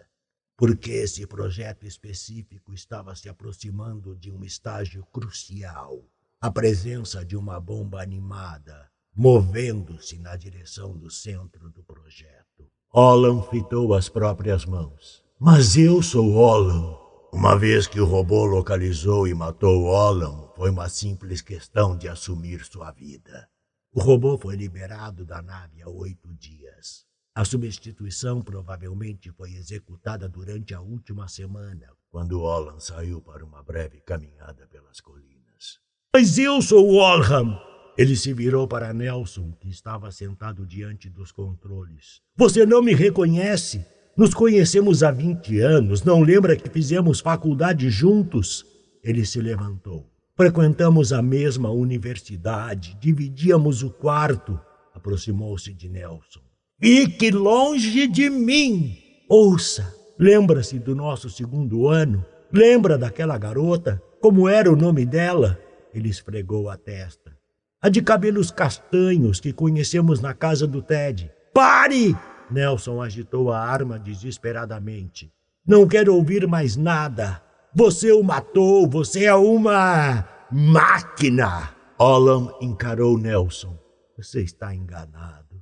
Porque 0.56 0.89
esse 0.89 1.27
projeto 1.27 1.86
específico 1.86 2.74
estava 2.74 3.13
se 3.13 3.27
aproximando 3.27 4.16
de 4.16 4.32
um 4.32 4.42
estágio 4.42 5.06
crucial 5.12 6.01
a 6.39 6.50
presença 6.50 7.25
de 7.25 7.36
uma 7.36 7.60
bomba 7.60 8.01
animada 8.01 8.89
movendo-se 9.13 10.18
na 10.18 10.38
direção 10.38 10.98
do 10.98 11.12
centro 11.12 11.70
do 11.72 11.84
projeto. 11.84 12.63
Olam 12.94 13.42
fitou 13.42 13.94
as 13.94 14.08
próprias 14.08 14.66
mãos. 14.66 15.25
Mas 15.38 15.75
eu 15.75 16.01
sou 16.01 16.36
Olam. 16.36 17.07
Uma 17.31 17.57
vez 17.57 17.88
que 17.88 18.00
o 18.00 18.05
robô 18.05 18.46
localizou 18.46 19.27
e 19.27 19.34
matou 19.34 19.84
Olam, 19.84 20.50
foi 20.55 20.69
uma 20.69 20.88
simples 20.88 21.41
questão 21.41 21.98
de 21.98 22.07
assumir 22.07 22.63
sua 22.63 22.91
vida. 22.91 23.50
O 23.93 24.01
robô 24.01 24.38
foi 24.38 24.55
liberado 24.55 25.25
da 25.25 25.41
nave 25.41 25.81
há 25.81 25.89
oito 25.89 26.34
dias. 26.34 27.05
A 27.36 27.43
substituição 27.43 28.41
provavelmente 28.41 29.29
foi 29.31 29.53
executada 29.53 30.27
durante 30.29 30.74
a 30.74 30.81
última 30.81 31.27
semana, 31.27 31.88
quando 32.10 32.41
Olam 32.41 32.79
saiu 32.79 33.22
para 33.22 33.46
uma 33.46 33.62
breve 33.62 34.00
caminhada 34.01 34.65
pelas 34.67 35.01
colinas. 35.01 35.79
Mas 36.15 36.38
eu 36.38 36.62
sou 36.62 36.96
Olham! 36.96 37.60
Ele 37.98 38.15
se 38.15 38.31
virou 38.31 38.67
para 38.67 38.93
Nelson, 38.93 39.51
que 39.60 39.69
estava 39.69 40.12
sentado 40.12 40.65
diante 40.65 41.10
dos 41.10 41.31
controles. 41.31 42.22
Você 42.36 42.65
não 42.65 42.81
me 42.81 42.93
reconhece? 42.93 43.86
Nos 44.18 44.34
conhecemos 44.34 45.04
há 45.04 45.12
20 45.12 45.60
anos, 45.60 46.04
não 46.04 46.24
lembra 46.24 46.56
que 46.56 46.68
fizemos 46.68 47.20
faculdade 47.20 47.88
juntos? 47.92 48.66
Ele 49.04 49.24
se 49.24 49.40
levantou. 49.40 50.08
Frequentamos 50.36 51.14
a 51.14 51.22
mesma 51.22 51.70
universidade, 51.70 52.98
dividíamos 53.00 53.84
o 53.84 53.92
quarto. 53.92 54.60
Aproximou-se 54.92 55.72
de 55.72 55.88
Nelson. 55.88 56.40
Fique 56.82 57.30
longe 57.30 58.08
de 58.08 58.28
mim! 58.28 58.98
Ouça, 59.30 59.94
lembra-se 60.18 60.80
do 60.80 60.96
nosso 60.96 61.30
segundo 61.30 61.88
ano? 61.88 62.26
Lembra 62.52 62.98
daquela 62.98 63.38
garota? 63.38 64.02
Como 64.20 64.50
era 64.50 64.72
o 64.72 64.76
nome 64.76 65.06
dela? 65.06 65.60
Ele 65.94 66.10
esfregou 66.10 66.72
a 66.72 66.76
testa. 66.76 67.38
A 67.80 67.88
de 67.88 68.02
cabelos 68.02 68.50
castanhos 68.50 69.40
que 69.40 69.54
conhecemos 69.54 70.20
na 70.20 70.34
casa 70.34 70.66
do 70.66 70.82
Ted. 70.82 71.32
Pare! 71.54 72.16
Nelson 72.50 73.01
agitou 73.01 73.51
a 73.51 73.60
arma 73.60 74.00
desesperadamente. 74.00 75.32
Não 75.66 75.88
quero 75.88 76.16
ouvir 76.16 76.48
mais 76.48 76.75
nada. 76.77 77.42
Você 77.75 78.12
o 78.12 78.24
matou, 78.24 78.88
você 78.89 79.25
é 79.25 79.36
uma 79.36 80.27
máquina. 80.51 81.75
Olam 82.00 82.56
encarou 82.62 83.18
Nelson. 83.18 83.77
Você 84.18 84.42
está 84.42 84.74
enganado. 84.74 85.62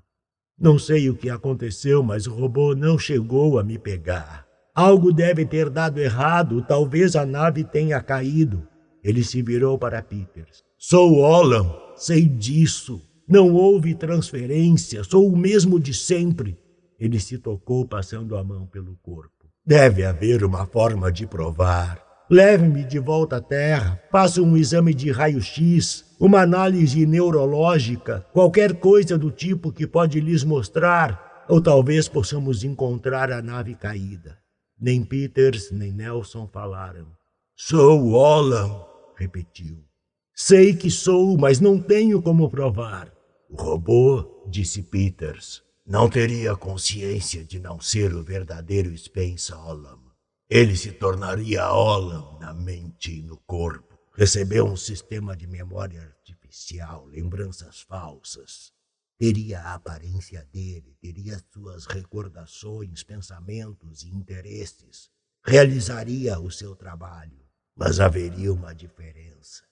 Não 0.58 0.80
sei 0.80 1.10
o 1.10 1.16
que 1.16 1.30
aconteceu, 1.30 2.02
mas 2.02 2.28
o 2.28 2.34
robô 2.34 2.74
não 2.74 2.98
chegou 2.98 3.60
a 3.60 3.64
me 3.64 3.78
pegar. 3.78 4.46
Algo 4.74 5.12
deve 5.12 5.46
ter 5.46 5.70
dado 5.70 6.00
errado, 6.00 6.62
talvez 6.62 7.16
a 7.16 7.26
nave 7.26 7.64
tenha 7.64 8.02
caído. 8.02 8.68
Ele 9.04 9.24
se 9.24 9.42
virou 9.42 9.78
para 9.78 10.02
Peters. 10.02 10.64
Sou 10.78 11.20
Olam, 11.20 11.76
sei 11.96 12.28
disso. 12.28 13.02
Não 13.28 13.54
houve 13.54 13.96
transferência, 13.96 15.04
sou 15.04 15.28
o 15.28 15.36
mesmo 15.36 15.80
de 15.80 15.94
sempre. 15.94 16.58
Ele 17.00 17.20
se 17.20 17.38
tocou 17.38 17.86
passando 17.88 18.38
a 18.38 18.44
mão 18.44 18.66
pelo 18.66 18.96
corpo. 19.04 19.46
Deve 19.66 20.06
haver 20.06 20.44
uma 20.44 20.66
forma 20.66 21.12
de 21.12 21.26
provar. 21.26 22.04
Leve-me 22.30 22.84
de 22.84 22.98
volta 22.98 23.38
à 23.38 23.42
Terra, 23.42 24.02
faça 24.12 24.42
um 24.42 24.58
exame 24.58 24.94
de 24.94 25.12
raio-x, 25.12 26.16
uma 26.20 26.42
análise 26.42 27.06
neurológica, 27.06 28.26
qualquer 28.34 28.80
coisa 28.80 29.18
do 29.18 29.30
tipo 29.30 29.72
que 29.72 29.86
pode 29.86 30.20
lhes 30.20 30.44
mostrar, 30.44 31.46
ou 31.48 31.62
talvez 31.62 32.08
possamos 32.08 32.64
encontrar 32.64 33.32
a 33.32 33.42
nave 33.42 33.76
caída. 33.76 34.38
Nem 34.80 35.04
Peters 35.04 35.72
nem 35.72 35.92
Nelson 35.92 36.48
falaram. 36.52 37.06
Sou 37.56 38.12
Olam, 38.12 38.86
repetiu. 39.16 39.78
Sei 40.34 40.76
que 40.76 40.90
sou, 40.90 41.38
mas 41.38 41.60
não 41.60 41.80
tenho 41.80 42.22
como 42.22 42.50
provar. 42.50 43.12
O 43.50 43.56
robô, 43.56 44.44
disse 44.50 44.82
Peters, 44.82 45.64
não 45.86 46.10
teria 46.10 46.56
consciência 46.56 47.46
de 47.46 47.60
não 47.60 47.80
ser 47.80 48.12
o 48.16 48.24
verdadeiro 48.24 48.98
Spencer 48.98 49.56
Olam. 49.56 50.02
Ele 50.50 50.76
se 50.76 50.92
tornaria 50.92 51.72
Olam 51.72 52.40
na 52.40 52.54
mente 52.56 53.20
e 53.20 53.22
no 53.22 53.38
corpo. 53.38 53.96
Recebeu 54.14 54.66
um 54.66 54.76
sistema 54.76 55.38
de 55.38 55.46
memória 55.46 56.02
artificial, 56.02 57.06
lembranças 57.06 57.82
falsas. 57.82 58.74
Teria 59.18 59.62
a 59.62 59.76
aparência 59.76 60.44
dele, 60.52 60.98
teria 61.00 61.40
suas 61.54 61.86
recordações, 61.86 63.04
pensamentos 63.04 64.02
e 64.02 64.10
interesses. 64.10 65.12
Realizaria 65.46 66.40
o 66.40 66.50
seu 66.50 66.76
trabalho. 66.76 67.46
Mas 67.76 68.00
haveria 68.00 68.52
uma 68.52 68.74
diferença. 68.74 69.64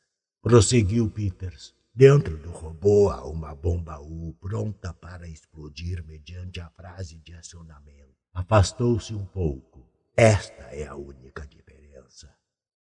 Prosseguiu 0.44 1.10
Peters. 1.10 1.74
Dentro 1.96 2.38
do 2.38 2.50
robô 2.50 3.10
há 3.10 3.24
uma 3.28 3.54
bomba 3.54 4.00
U 4.00 4.34
pronta 4.40 4.94
para 4.94 5.28
explodir 5.28 6.04
mediante 6.04 6.60
a 6.60 6.68
frase 6.72 7.20
de 7.20 7.34
acionamento. 7.34 8.16
Afastou-se 8.34 9.14
um 9.14 9.26
pouco. 9.26 9.88
Esta 10.18 10.64
é 10.76 10.88
a 10.88 10.96
única 10.96 11.46
diferença. 11.46 12.34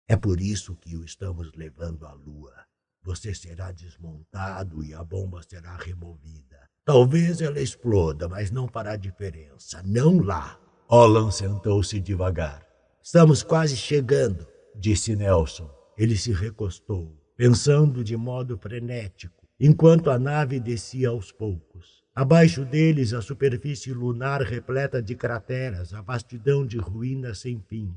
É 0.07 0.15
por 0.15 0.39
isso 0.39 0.77
que 0.77 0.95
o 0.95 1.03
estamos 1.03 1.51
levando 1.55 2.05
à 2.05 2.13
Lua. 2.13 2.53
Você 3.03 3.33
será 3.35 3.71
desmontado 3.71 4.81
e 4.83 4.93
a 4.93 5.03
bomba 5.03 5.41
será 5.43 5.75
removida. 5.75 6.69
Talvez 6.85 7.41
ela 7.41 7.59
exploda, 7.59 8.29
mas 8.29 8.49
não 8.49 8.67
fará 8.67 8.95
diferença. 8.95 9.83
Não 9.83 10.19
lá. 10.19 10.57
Olan 10.87 11.31
sentou-se 11.31 11.99
devagar. 11.99 12.65
Estamos 13.03 13.43
quase 13.43 13.75
chegando 13.75 14.47
disse 14.75 15.15
Nelson. 15.15 15.69
Ele 15.97 16.17
se 16.17 16.31
recostou, 16.31 17.15
pensando 17.41 18.03
de 18.03 18.15
modo 18.15 18.55
frenético, 18.55 19.47
enquanto 19.59 20.11
a 20.11 20.19
nave 20.19 20.59
descia 20.59 21.09
aos 21.09 21.31
poucos. 21.31 22.03
Abaixo 22.13 22.63
deles, 22.63 23.13
a 23.13 23.21
superfície 23.23 23.91
lunar 23.91 24.43
repleta 24.43 25.01
de 25.01 25.15
crateras, 25.15 25.91
a 25.91 26.03
vastidão 26.03 26.63
de 26.63 26.77
ruínas 26.77 27.39
sem 27.39 27.59
fim. 27.59 27.95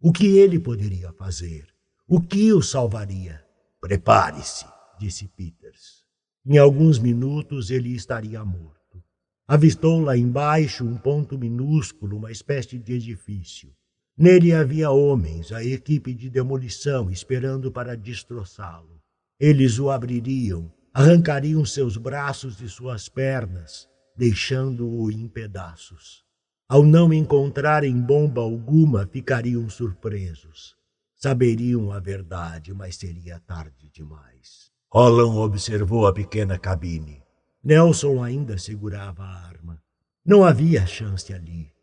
O 0.00 0.10
que 0.10 0.38
ele 0.38 0.58
poderia 0.58 1.12
fazer? 1.12 1.66
O 2.08 2.22
que 2.22 2.50
o 2.54 2.62
salvaria? 2.62 3.44
Prepare-se, 3.82 4.64
disse 4.98 5.28
Peters. 5.28 6.02
Em 6.46 6.56
alguns 6.56 6.98
minutos 6.98 7.70
ele 7.70 7.94
estaria 7.94 8.42
morto. 8.46 9.04
Avistou 9.46 10.00
lá 10.00 10.16
embaixo 10.16 10.86
um 10.86 10.96
ponto 10.96 11.36
minúsculo, 11.36 12.16
uma 12.16 12.32
espécie 12.32 12.78
de 12.78 12.94
edifício. 12.94 13.70
Nele 14.18 14.54
havia 14.54 14.90
homens, 14.90 15.52
a 15.52 15.62
equipe 15.62 16.14
de 16.14 16.30
demolição, 16.30 17.10
esperando 17.10 17.70
para 17.70 17.94
destroçá-lo. 17.94 18.98
Eles 19.38 19.78
o 19.78 19.90
abririam, 19.90 20.72
arrancariam 20.94 21.62
seus 21.66 21.98
braços 21.98 22.62
e 22.62 22.68
suas 22.68 23.10
pernas, 23.10 23.86
deixando-o 24.16 25.10
em 25.10 25.28
pedaços. 25.28 26.24
Ao 26.66 26.82
não 26.82 27.12
encontrarem 27.12 28.00
bomba 28.00 28.40
alguma, 28.40 29.06
ficariam 29.06 29.68
surpresos. 29.68 30.74
Saberiam 31.14 31.92
a 31.92 32.00
verdade, 32.00 32.72
mas 32.72 32.96
seria 32.96 33.38
tarde 33.40 33.90
demais. 33.92 34.72
Holland 34.90 35.36
observou 35.36 36.06
a 36.06 36.14
pequena 36.14 36.58
cabine. 36.58 37.22
Nelson 37.62 38.22
ainda 38.24 38.56
segurava 38.56 39.22
a 39.22 39.46
arma. 39.46 39.82
Não 40.24 40.42
havia 40.42 40.86
chance 40.86 41.32
ali. 41.34 41.75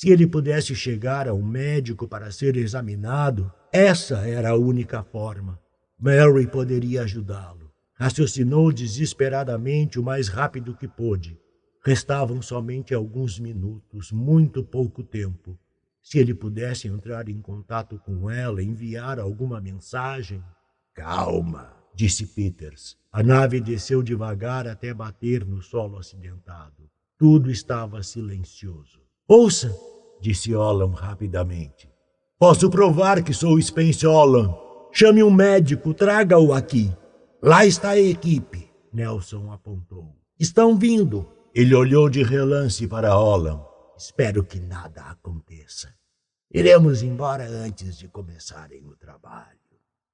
Se 0.00 0.08
ele 0.08 0.26
pudesse 0.26 0.74
chegar 0.74 1.28
ao 1.28 1.42
médico 1.42 2.08
para 2.08 2.30
ser 2.30 2.56
examinado, 2.56 3.52
essa 3.70 4.26
era 4.26 4.48
a 4.48 4.56
única 4.56 5.02
forma. 5.02 5.60
Mary 5.98 6.46
poderia 6.46 7.02
ajudá-lo. 7.02 7.70
Raciocinou 7.92 8.72
desesperadamente 8.72 10.00
o 10.00 10.02
mais 10.02 10.28
rápido 10.28 10.74
que 10.74 10.88
pôde. 10.88 11.38
Restavam 11.84 12.40
somente 12.40 12.94
alguns 12.94 13.38
minutos, 13.38 14.10
muito 14.10 14.64
pouco 14.64 15.02
tempo. 15.02 15.58
Se 16.02 16.18
ele 16.18 16.32
pudesse 16.32 16.88
entrar 16.88 17.28
em 17.28 17.38
contato 17.38 17.98
com 17.98 18.30
ela, 18.30 18.62
enviar 18.62 19.20
alguma 19.20 19.60
mensagem. 19.60 20.42
Calma, 20.94 21.76
disse 21.94 22.26
Peters. 22.26 22.96
A 23.12 23.22
nave 23.22 23.60
desceu 23.60 24.02
devagar 24.02 24.66
até 24.66 24.94
bater 24.94 25.44
no 25.44 25.60
solo 25.60 25.98
acidentado. 25.98 26.88
Tudo 27.18 27.50
estava 27.50 28.02
silencioso. 28.02 29.09
Ouça, 29.32 29.72
disse 30.20 30.52
Olam 30.56 30.90
rapidamente. 30.90 31.88
Posso 32.36 32.68
provar 32.68 33.22
que 33.22 33.32
sou 33.32 33.62
Spence 33.62 34.04
Olam. 34.04 34.58
Chame 34.92 35.22
um 35.22 35.30
médico, 35.30 35.94
traga-o 35.94 36.52
aqui. 36.52 36.92
Lá 37.40 37.64
está 37.64 37.90
a 37.90 38.00
equipe, 38.00 38.68
Nelson 38.92 39.52
apontou. 39.52 40.16
Estão 40.36 40.76
vindo. 40.76 41.30
Ele 41.54 41.76
olhou 41.76 42.10
de 42.10 42.24
relance 42.24 42.88
para 42.88 43.16
Olam. 43.16 43.64
Espero 43.96 44.42
que 44.42 44.58
nada 44.58 45.02
aconteça. 45.02 45.94
Iremos 46.52 47.00
embora 47.00 47.48
antes 47.48 47.96
de 47.96 48.08
começarem 48.08 48.84
o 48.84 48.96
trabalho, 48.96 49.60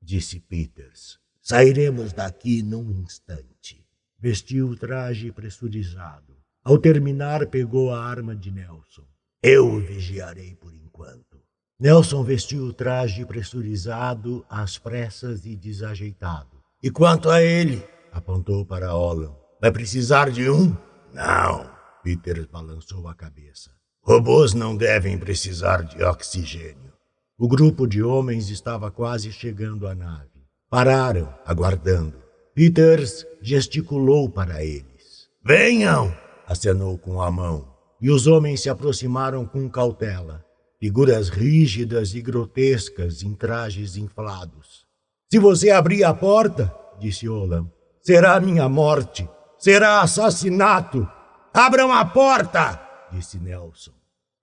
disse 0.02 0.40
Peters. 0.40 1.18
Sairemos 1.40 2.12
daqui 2.12 2.62
num 2.62 2.90
instante. 2.90 3.82
Vestiu 4.18 4.68
o 4.68 4.76
traje 4.76 5.32
pressurizado. 5.32 6.35
Ao 6.66 6.76
terminar, 6.76 7.46
pegou 7.46 7.92
a 7.92 8.04
arma 8.04 8.34
de 8.34 8.50
Nelson. 8.50 9.04
Eu 9.40 9.68
o 9.68 9.78
vigiarei 9.78 10.56
por 10.56 10.74
enquanto. 10.74 11.40
Nelson 11.78 12.24
vestiu 12.24 12.64
o 12.64 12.72
traje 12.72 13.24
pressurizado, 13.24 14.44
às 14.50 14.76
pressas 14.76 15.46
e 15.46 15.54
desajeitado. 15.54 16.60
E 16.82 16.90
quanto 16.90 17.30
a 17.30 17.40
ele? 17.40 17.80
apontou 18.10 18.66
para 18.66 18.96
Olan. 18.96 19.32
Vai 19.60 19.70
precisar 19.70 20.28
de 20.28 20.50
um? 20.50 20.76
Não. 21.14 21.70
Peter 22.02 22.48
balançou 22.50 23.06
a 23.06 23.14
cabeça. 23.14 23.70
Robôs 24.02 24.52
não 24.52 24.76
devem 24.76 25.16
precisar 25.16 25.84
de 25.84 26.02
oxigênio. 26.02 26.92
O 27.38 27.46
grupo 27.46 27.86
de 27.86 28.02
homens 28.02 28.50
estava 28.50 28.90
quase 28.90 29.30
chegando 29.30 29.86
à 29.86 29.94
nave. 29.94 30.42
Pararam, 30.68 31.32
aguardando. 31.44 32.20
Peters 32.56 33.24
gesticulou 33.40 34.28
para 34.28 34.64
eles. 34.64 35.28
Venham! 35.44 36.25
Acenou 36.46 36.96
com 36.96 37.20
a 37.20 37.30
mão, 37.30 37.66
e 38.00 38.10
os 38.10 38.26
homens 38.26 38.60
se 38.62 38.70
aproximaram 38.70 39.44
com 39.44 39.68
cautela, 39.68 40.44
figuras 40.78 41.28
rígidas 41.28 42.14
e 42.14 42.22
grotescas 42.22 43.22
em 43.22 43.34
trajes 43.34 43.96
inflados. 43.96 44.86
Se 45.28 45.38
você 45.38 45.70
abrir 45.70 46.04
a 46.04 46.14
porta, 46.14 46.72
disse 47.00 47.28
Olam, 47.28 47.70
será 48.00 48.38
minha 48.38 48.68
morte, 48.68 49.28
será 49.58 50.00
assassinato. 50.00 51.08
Abram 51.52 51.92
a 51.92 52.04
porta, 52.04 52.80
disse 53.10 53.38
Nelson. 53.38 53.92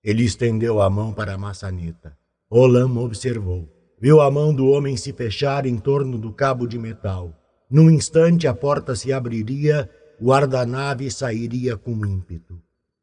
Ele 0.02 0.24
estendeu 0.24 0.82
a 0.82 0.90
mão 0.90 1.12
para 1.12 1.34
a 1.34 1.38
maçaneta. 1.38 2.16
Olam 2.50 2.98
observou. 2.98 3.68
Viu 3.98 4.20
a 4.20 4.30
mão 4.30 4.52
do 4.52 4.66
homem 4.68 4.96
se 4.98 5.14
fechar 5.14 5.64
em 5.64 5.78
torno 5.78 6.18
do 6.18 6.30
cabo 6.30 6.66
de 6.66 6.78
metal. 6.78 7.32
Num 7.70 7.88
instante, 7.88 8.46
a 8.46 8.52
porta 8.52 8.94
se 8.94 9.12
abriria 9.12 9.88
o 10.20 10.26
guarda-nave 10.26 11.10
sairia 11.10 11.76
com 11.76 12.04
ímpeto. 12.04 12.60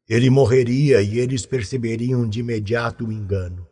Ele 0.08 0.28
morreria 0.30 1.00
e 1.00 1.18
eles 1.18 1.46
perceberiam 1.46 2.28
de 2.28 2.40
imediato 2.40 3.06
o 3.06 3.12
engano. 3.12 3.66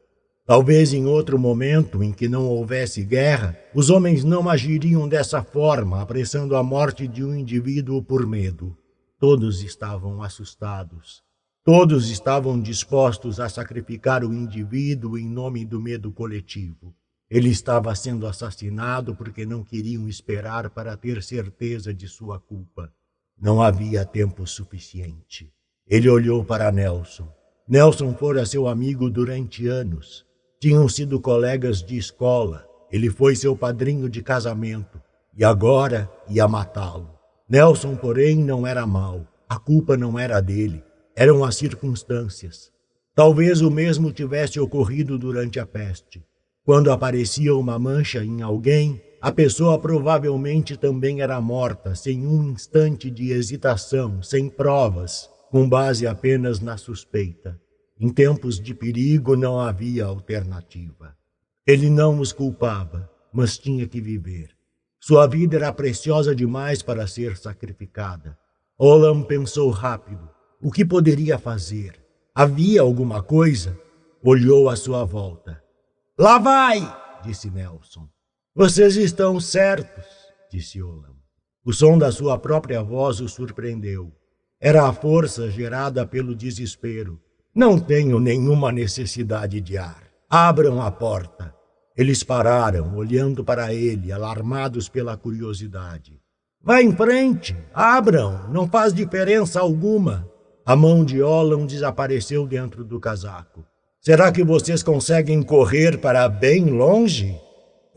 Talvez 0.46 0.92
em 0.92 1.06
outro 1.06 1.38
momento 1.38 2.02
em 2.02 2.12
que 2.12 2.28
não 2.28 2.48
houvesse 2.48 3.04
guerra, 3.04 3.56
os 3.74 3.88
homens 3.88 4.24
não 4.24 4.48
agiriam 4.48 5.08
dessa 5.08 5.42
forma, 5.44 6.00
apressando 6.02 6.56
a 6.56 6.62
morte 6.62 7.06
de 7.06 7.22
um 7.24 7.34
indivíduo 7.34 8.02
por 8.02 8.26
medo. 8.26 8.76
Todos 9.18 9.62
estavam 9.62 10.22
assustados. 10.22 11.22
Todos 11.62 12.10
estavam 12.10 12.60
dispostos 12.60 13.38
a 13.38 13.48
sacrificar 13.48 14.24
o 14.24 14.32
indivíduo 14.32 15.18
em 15.18 15.28
nome 15.28 15.64
do 15.64 15.80
medo 15.80 16.10
coletivo. 16.10 16.94
Ele 17.30 17.48
estava 17.48 17.94
sendo 17.94 18.26
assassinado 18.26 19.14
porque 19.14 19.46
não 19.46 19.62
queriam 19.62 20.08
esperar 20.08 20.70
para 20.70 20.96
ter 20.96 21.22
certeza 21.22 21.94
de 21.94 22.08
sua 22.08 22.40
culpa. 22.40 22.92
Não 23.40 23.62
havia 23.62 24.04
tempo 24.04 24.46
suficiente. 24.46 25.50
Ele 25.88 26.10
olhou 26.10 26.44
para 26.44 26.70
Nelson. 26.70 27.26
Nelson 27.66 28.14
fora 28.14 28.44
seu 28.44 28.68
amigo 28.68 29.08
durante 29.08 29.66
anos. 29.66 30.26
Tinham 30.60 30.86
sido 30.90 31.18
colegas 31.18 31.82
de 31.82 31.96
escola. 31.96 32.66
Ele 32.92 33.08
foi 33.08 33.34
seu 33.34 33.56
padrinho 33.56 34.10
de 34.10 34.22
casamento. 34.22 35.00
E 35.34 35.42
agora 35.42 36.10
ia 36.28 36.46
matá-lo. 36.46 37.08
Nelson, 37.48 37.96
porém, 37.96 38.36
não 38.36 38.66
era 38.66 38.86
mau. 38.86 39.26
A 39.48 39.58
culpa 39.58 39.96
não 39.96 40.18
era 40.18 40.38
dele. 40.42 40.84
Eram 41.16 41.42
as 41.42 41.56
circunstâncias. 41.56 42.70
Talvez 43.14 43.62
o 43.62 43.70
mesmo 43.70 44.12
tivesse 44.12 44.60
ocorrido 44.60 45.18
durante 45.18 45.58
a 45.58 45.64
peste. 45.64 46.22
Quando 46.62 46.92
aparecia 46.92 47.54
uma 47.54 47.78
mancha 47.78 48.22
em 48.22 48.42
alguém, 48.42 49.00
a 49.20 49.30
pessoa 49.30 49.78
provavelmente 49.78 50.78
também 50.78 51.20
era 51.20 51.38
morta, 51.42 51.94
sem 51.94 52.26
um 52.26 52.42
instante 52.44 53.10
de 53.10 53.32
hesitação, 53.32 54.22
sem 54.22 54.48
provas, 54.48 55.28
com 55.50 55.68
base 55.68 56.06
apenas 56.06 56.58
na 56.58 56.78
suspeita. 56.78 57.60
Em 57.98 58.08
tempos 58.08 58.58
de 58.58 58.72
perigo 58.72 59.36
não 59.36 59.60
havia 59.60 60.06
alternativa. 60.06 61.14
Ele 61.66 61.90
não 61.90 62.18
os 62.18 62.32
culpava, 62.32 63.10
mas 63.30 63.58
tinha 63.58 63.86
que 63.86 64.00
viver. 64.00 64.56
Sua 64.98 65.26
vida 65.26 65.56
era 65.56 65.70
preciosa 65.70 66.34
demais 66.34 66.80
para 66.80 67.06
ser 67.06 67.36
sacrificada. 67.36 68.38
Olam 68.78 69.22
pensou 69.22 69.68
rápido. 69.68 70.30
O 70.62 70.70
que 70.70 70.82
poderia 70.82 71.38
fazer? 71.38 72.02
Havia 72.34 72.80
alguma 72.80 73.22
coisa? 73.22 73.78
Olhou 74.22 74.70
à 74.70 74.76
sua 74.76 75.04
volta. 75.04 75.62
Lá 76.18 76.38
vai! 76.38 76.80
disse 77.22 77.50
Nelson. 77.50 78.08
Vocês 78.62 78.94
estão 78.94 79.40
certos, 79.40 80.04
disse 80.52 80.82
Olam. 80.82 81.16
O 81.64 81.72
som 81.72 81.96
da 81.96 82.12
sua 82.12 82.36
própria 82.38 82.82
voz 82.82 83.18
o 83.18 83.26
surpreendeu. 83.26 84.12
Era 84.60 84.86
a 84.86 84.92
força 84.92 85.50
gerada 85.50 86.06
pelo 86.06 86.34
desespero. 86.34 87.18
Não 87.54 87.78
tenho 87.78 88.20
nenhuma 88.20 88.70
necessidade 88.70 89.62
de 89.62 89.78
ar. 89.78 90.02
Abram 90.28 90.82
a 90.82 90.90
porta. 90.90 91.54
Eles 91.96 92.22
pararam, 92.22 92.94
olhando 92.94 93.42
para 93.42 93.72
ele, 93.72 94.12
alarmados 94.12 94.90
pela 94.90 95.16
curiosidade. 95.16 96.20
Vá 96.62 96.82
em 96.82 96.94
frente, 96.94 97.56
abram, 97.72 98.46
não 98.50 98.68
faz 98.68 98.92
diferença 98.92 99.58
alguma. 99.58 100.28
A 100.66 100.76
mão 100.76 101.02
de 101.02 101.22
Olam 101.22 101.64
desapareceu 101.64 102.46
dentro 102.46 102.84
do 102.84 103.00
casaco. 103.00 103.64
Será 104.02 104.30
que 104.30 104.44
vocês 104.44 104.82
conseguem 104.82 105.42
correr 105.42 105.96
para 105.96 106.28
bem 106.28 106.66
longe? 106.66 107.40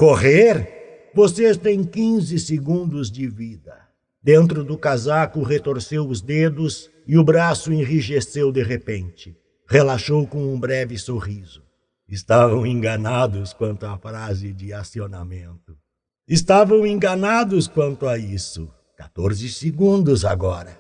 Correr? 0.03 1.09
Vocês 1.15 1.55
têm 1.55 1.81
15 1.81 2.37
segundos 2.37 3.09
de 3.09 3.25
vida. 3.25 3.87
Dentro 4.21 4.61
do 4.61 4.77
casaco 4.77 5.41
retorceu 5.43 6.05
os 6.05 6.19
dedos 6.19 6.89
e 7.07 7.17
o 7.17 7.23
braço 7.23 7.71
enrijeceu 7.71 8.51
de 8.51 8.61
repente. 8.61 9.33
Relaxou 9.65 10.27
com 10.27 10.53
um 10.53 10.59
breve 10.59 10.97
sorriso. 10.97 11.63
Estavam 12.05 12.67
enganados 12.67 13.53
quanto 13.53 13.85
à 13.85 13.97
frase 13.97 14.51
de 14.51 14.73
acionamento. 14.73 15.73
Estavam 16.27 16.85
enganados 16.85 17.65
quanto 17.69 18.05
a 18.05 18.17
isso. 18.17 18.69
14 18.97 19.47
segundos 19.47 20.25
agora. 20.25 20.77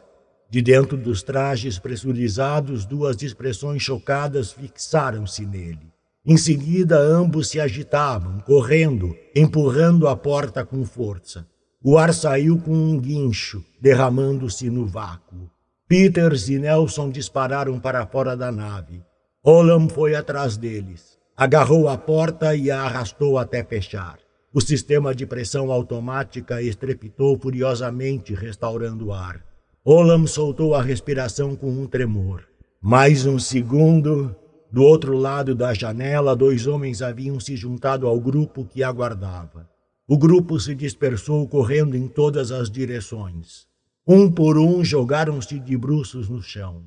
De 0.49 0.61
dentro 0.61 0.97
dos 0.97 1.23
trajes 1.23 1.79
pressurizados, 1.79 2.85
duas 2.85 3.21
expressões 3.21 3.81
chocadas 3.81 4.51
fixaram-se 4.51 5.45
nele. 5.45 5.92
Em 6.25 6.37
seguida, 6.37 6.97
ambos 6.97 7.49
se 7.49 7.59
agitavam, 7.59 8.39
correndo, 8.39 9.13
empurrando 9.35 10.07
a 10.07 10.15
porta 10.15 10.65
com 10.65 10.85
força. 10.85 11.45
O 11.83 11.97
ar 11.97 12.13
saiu 12.13 12.57
com 12.57 12.71
um 12.71 12.97
guincho, 12.97 13.61
derramando-se 13.81 14.69
no 14.69 14.85
vácuo. 14.85 15.49
Peters 15.85 16.47
e 16.47 16.57
Nelson 16.57 17.09
dispararam 17.09 17.77
para 17.77 18.07
fora 18.07 18.37
da 18.37 18.53
nave. 18.53 19.03
Olam 19.43 19.89
foi 19.89 20.15
atrás 20.15 20.55
deles. 20.55 21.17
Agarrou 21.35 21.89
a 21.89 21.97
porta 21.97 22.55
e 22.55 22.71
a 22.71 22.83
arrastou 22.83 23.37
até 23.37 23.61
fechar. 23.61 24.17
O 24.53 24.61
sistema 24.61 25.13
de 25.13 25.25
pressão 25.25 25.73
automática 25.73 26.61
estrepitou 26.61 27.37
furiosamente, 27.37 28.33
restaurando 28.33 29.07
o 29.07 29.13
ar. 29.13 29.43
Olam 29.83 30.25
soltou 30.25 30.73
a 30.73 30.81
respiração 30.81 31.53
com 31.53 31.69
um 31.69 31.85
tremor. 31.85 32.45
Mais 32.81 33.25
um 33.25 33.37
segundo. 33.37 34.33
Do 34.73 34.81
outro 34.81 35.15
lado 35.15 35.53
da 35.53 35.71
janela, 35.71 36.35
dois 36.35 36.65
homens 36.65 37.03
haviam 37.03 37.39
se 37.39 37.55
juntado 37.55 38.07
ao 38.07 38.19
grupo 38.19 38.65
que 38.65 38.81
aguardava. 38.81 39.69
O 40.07 40.17
grupo 40.17 40.59
se 40.59 40.73
dispersou 40.73 41.47
correndo 41.47 41.95
em 41.95 42.07
todas 42.07 42.51
as 42.51 42.71
direções. 42.71 43.67
Um 44.07 44.31
por 44.31 44.57
um 44.57 44.83
jogaram-se 44.83 45.59
de 45.59 45.77
bruços 45.77 46.27
no 46.27 46.41
chão. 46.41 46.85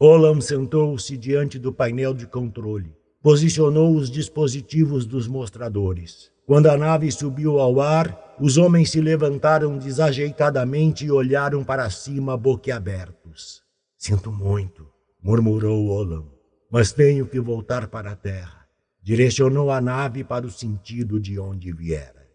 Olam 0.00 0.40
sentou-se 0.40 1.16
diante 1.16 1.60
do 1.60 1.72
painel 1.72 2.12
de 2.12 2.26
controle. 2.26 2.92
Posicionou 3.22 3.94
os 3.94 4.10
dispositivos 4.10 5.06
dos 5.06 5.28
mostradores. 5.28 6.32
Quando 6.44 6.66
a 6.66 6.76
nave 6.76 7.12
subiu 7.12 7.60
ao 7.60 7.80
ar, 7.80 8.34
os 8.40 8.56
homens 8.56 8.90
se 8.90 9.00
levantaram 9.00 9.78
desajeitadamente 9.78 11.04
e 11.04 11.10
olharam 11.12 11.62
para 11.62 11.88
cima 11.88 12.36
boquiabertos. 12.36 13.62
Sinto 13.96 14.32
muito, 14.32 14.88
murmurou 15.22 15.86
Olam, 15.86 16.37
mas 16.70 16.92
tenho 16.92 17.26
que 17.26 17.40
voltar 17.40 17.88
para 17.88 18.12
a 18.12 18.16
terra. 18.16 18.66
Direcionou 19.02 19.70
a 19.70 19.80
nave 19.80 20.22
para 20.22 20.46
o 20.46 20.50
sentido 20.50 21.18
de 21.18 21.38
onde 21.38 21.72
viera. 21.72 22.26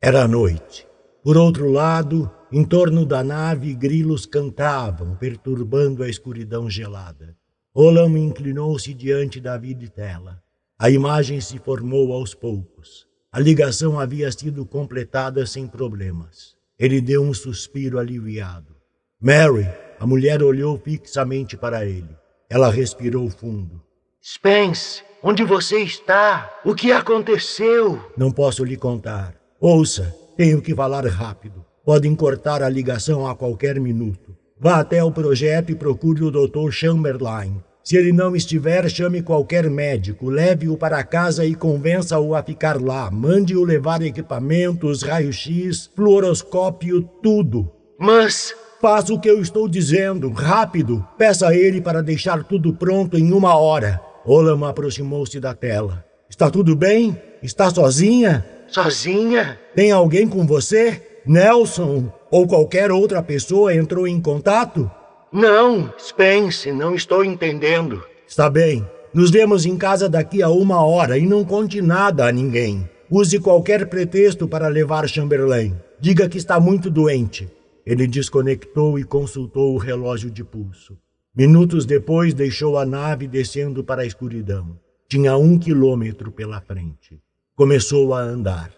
Era 0.00 0.26
noite. 0.26 0.86
Por 1.22 1.36
outro 1.36 1.70
lado, 1.70 2.30
em 2.50 2.64
torno 2.64 3.04
da 3.04 3.22
nave, 3.22 3.74
grilos 3.74 4.24
cantavam, 4.24 5.16
perturbando 5.16 6.02
a 6.02 6.08
escuridão 6.08 6.70
gelada. 6.70 7.36
Olam 7.74 8.16
inclinou-se 8.16 8.94
diante 8.94 9.40
da 9.40 9.58
viditela. 9.58 10.42
A 10.78 10.88
imagem 10.88 11.40
se 11.40 11.58
formou 11.58 12.12
aos 12.12 12.34
poucos. 12.34 13.06
A 13.30 13.38
ligação 13.38 14.00
havia 14.00 14.32
sido 14.32 14.64
completada 14.64 15.44
sem 15.44 15.66
problemas. 15.66 16.56
Ele 16.78 17.00
deu 17.00 17.22
um 17.22 17.34
suspiro 17.34 17.98
aliviado. 17.98 18.74
Mary, 19.20 19.68
a 19.98 20.06
mulher 20.06 20.42
olhou 20.42 20.78
fixamente 20.78 21.56
para 21.56 21.84
ele. 21.84 22.16
Ela 22.50 22.70
respirou 22.70 23.28
fundo. 23.28 23.82
Spence, 24.24 25.02
onde 25.22 25.44
você 25.44 25.80
está? 25.80 26.50
O 26.64 26.74
que 26.74 26.90
aconteceu? 26.90 28.00
Não 28.16 28.30
posso 28.30 28.64
lhe 28.64 28.76
contar. 28.76 29.34
Ouça, 29.60 30.16
tenho 30.34 30.62
que 30.62 30.74
falar 30.74 31.04
rápido. 31.06 31.62
Podem 31.84 32.14
cortar 32.14 32.62
a 32.62 32.68
ligação 32.68 33.26
a 33.26 33.36
qualquer 33.36 33.78
minuto. 33.78 34.34
Vá 34.58 34.80
até 34.80 35.04
o 35.04 35.12
projeto 35.12 35.70
e 35.70 35.74
procure 35.74 36.24
o 36.24 36.30
Dr. 36.30 36.70
Chamberlain. 36.70 37.62
Se 37.84 37.96
ele 37.96 38.12
não 38.12 38.34
estiver, 38.34 38.88
chame 38.90 39.22
qualquer 39.22 39.68
médico, 39.68 40.28
leve-o 40.30 40.76
para 40.76 41.02
casa 41.04 41.44
e 41.44 41.54
convença-o 41.54 42.34
a 42.34 42.42
ficar 42.42 42.80
lá. 42.80 43.10
Mande-o 43.10 43.64
levar 43.64 44.02
equipamentos, 44.02 45.02
raio-x, 45.02 45.90
fluoroscópio, 45.94 47.02
tudo. 47.22 47.70
Mas. 47.98 48.54
Faça 48.80 49.12
o 49.12 49.18
que 49.18 49.28
eu 49.28 49.40
estou 49.40 49.68
dizendo, 49.68 50.30
rápido. 50.30 51.04
Peça 51.18 51.48
a 51.48 51.54
ele 51.56 51.80
para 51.80 52.00
deixar 52.00 52.44
tudo 52.44 52.72
pronto 52.72 53.18
em 53.18 53.32
uma 53.32 53.56
hora. 53.56 54.00
Olam 54.24 54.64
aproximou-se 54.64 55.40
da 55.40 55.52
tela. 55.52 56.04
Está 56.30 56.48
tudo 56.48 56.76
bem? 56.76 57.20
Está 57.42 57.70
sozinha? 57.70 58.46
Sozinha? 58.68 59.58
Tem 59.74 59.90
alguém 59.90 60.28
com 60.28 60.46
você? 60.46 61.02
Nelson 61.26 62.12
ou 62.30 62.46
qualquer 62.46 62.92
outra 62.92 63.20
pessoa 63.20 63.74
entrou 63.74 64.06
em 64.06 64.20
contato? 64.20 64.88
Não, 65.32 65.92
Spence, 65.98 66.70
não 66.70 66.94
estou 66.94 67.24
entendendo. 67.24 68.02
Está 68.28 68.48
bem. 68.48 68.86
Nos 69.12 69.30
vemos 69.30 69.66
em 69.66 69.76
casa 69.76 70.08
daqui 70.08 70.40
a 70.40 70.48
uma 70.50 70.84
hora 70.84 71.18
e 71.18 71.26
não 71.26 71.44
conte 71.44 71.82
nada 71.82 72.28
a 72.28 72.32
ninguém. 72.32 72.88
Use 73.10 73.40
qualquer 73.40 73.86
pretexto 73.88 74.46
para 74.46 74.68
levar 74.68 75.08
Chamberlain. 75.08 75.74
Diga 75.98 76.28
que 76.28 76.38
está 76.38 76.60
muito 76.60 76.88
doente. 76.88 77.48
Ele 77.88 78.06
desconectou 78.06 78.98
e 78.98 79.04
consultou 79.04 79.74
o 79.74 79.78
relógio 79.78 80.30
de 80.30 80.44
pulso. 80.44 80.98
Minutos 81.34 81.86
depois, 81.86 82.34
deixou 82.34 82.76
a 82.76 82.84
nave 82.84 83.26
descendo 83.26 83.82
para 83.82 84.02
a 84.02 84.04
escuridão. 84.04 84.78
Tinha 85.08 85.38
um 85.38 85.58
quilômetro 85.58 86.30
pela 86.30 86.60
frente. 86.60 87.18
Começou 87.56 88.12
a 88.12 88.20
andar. 88.20 88.70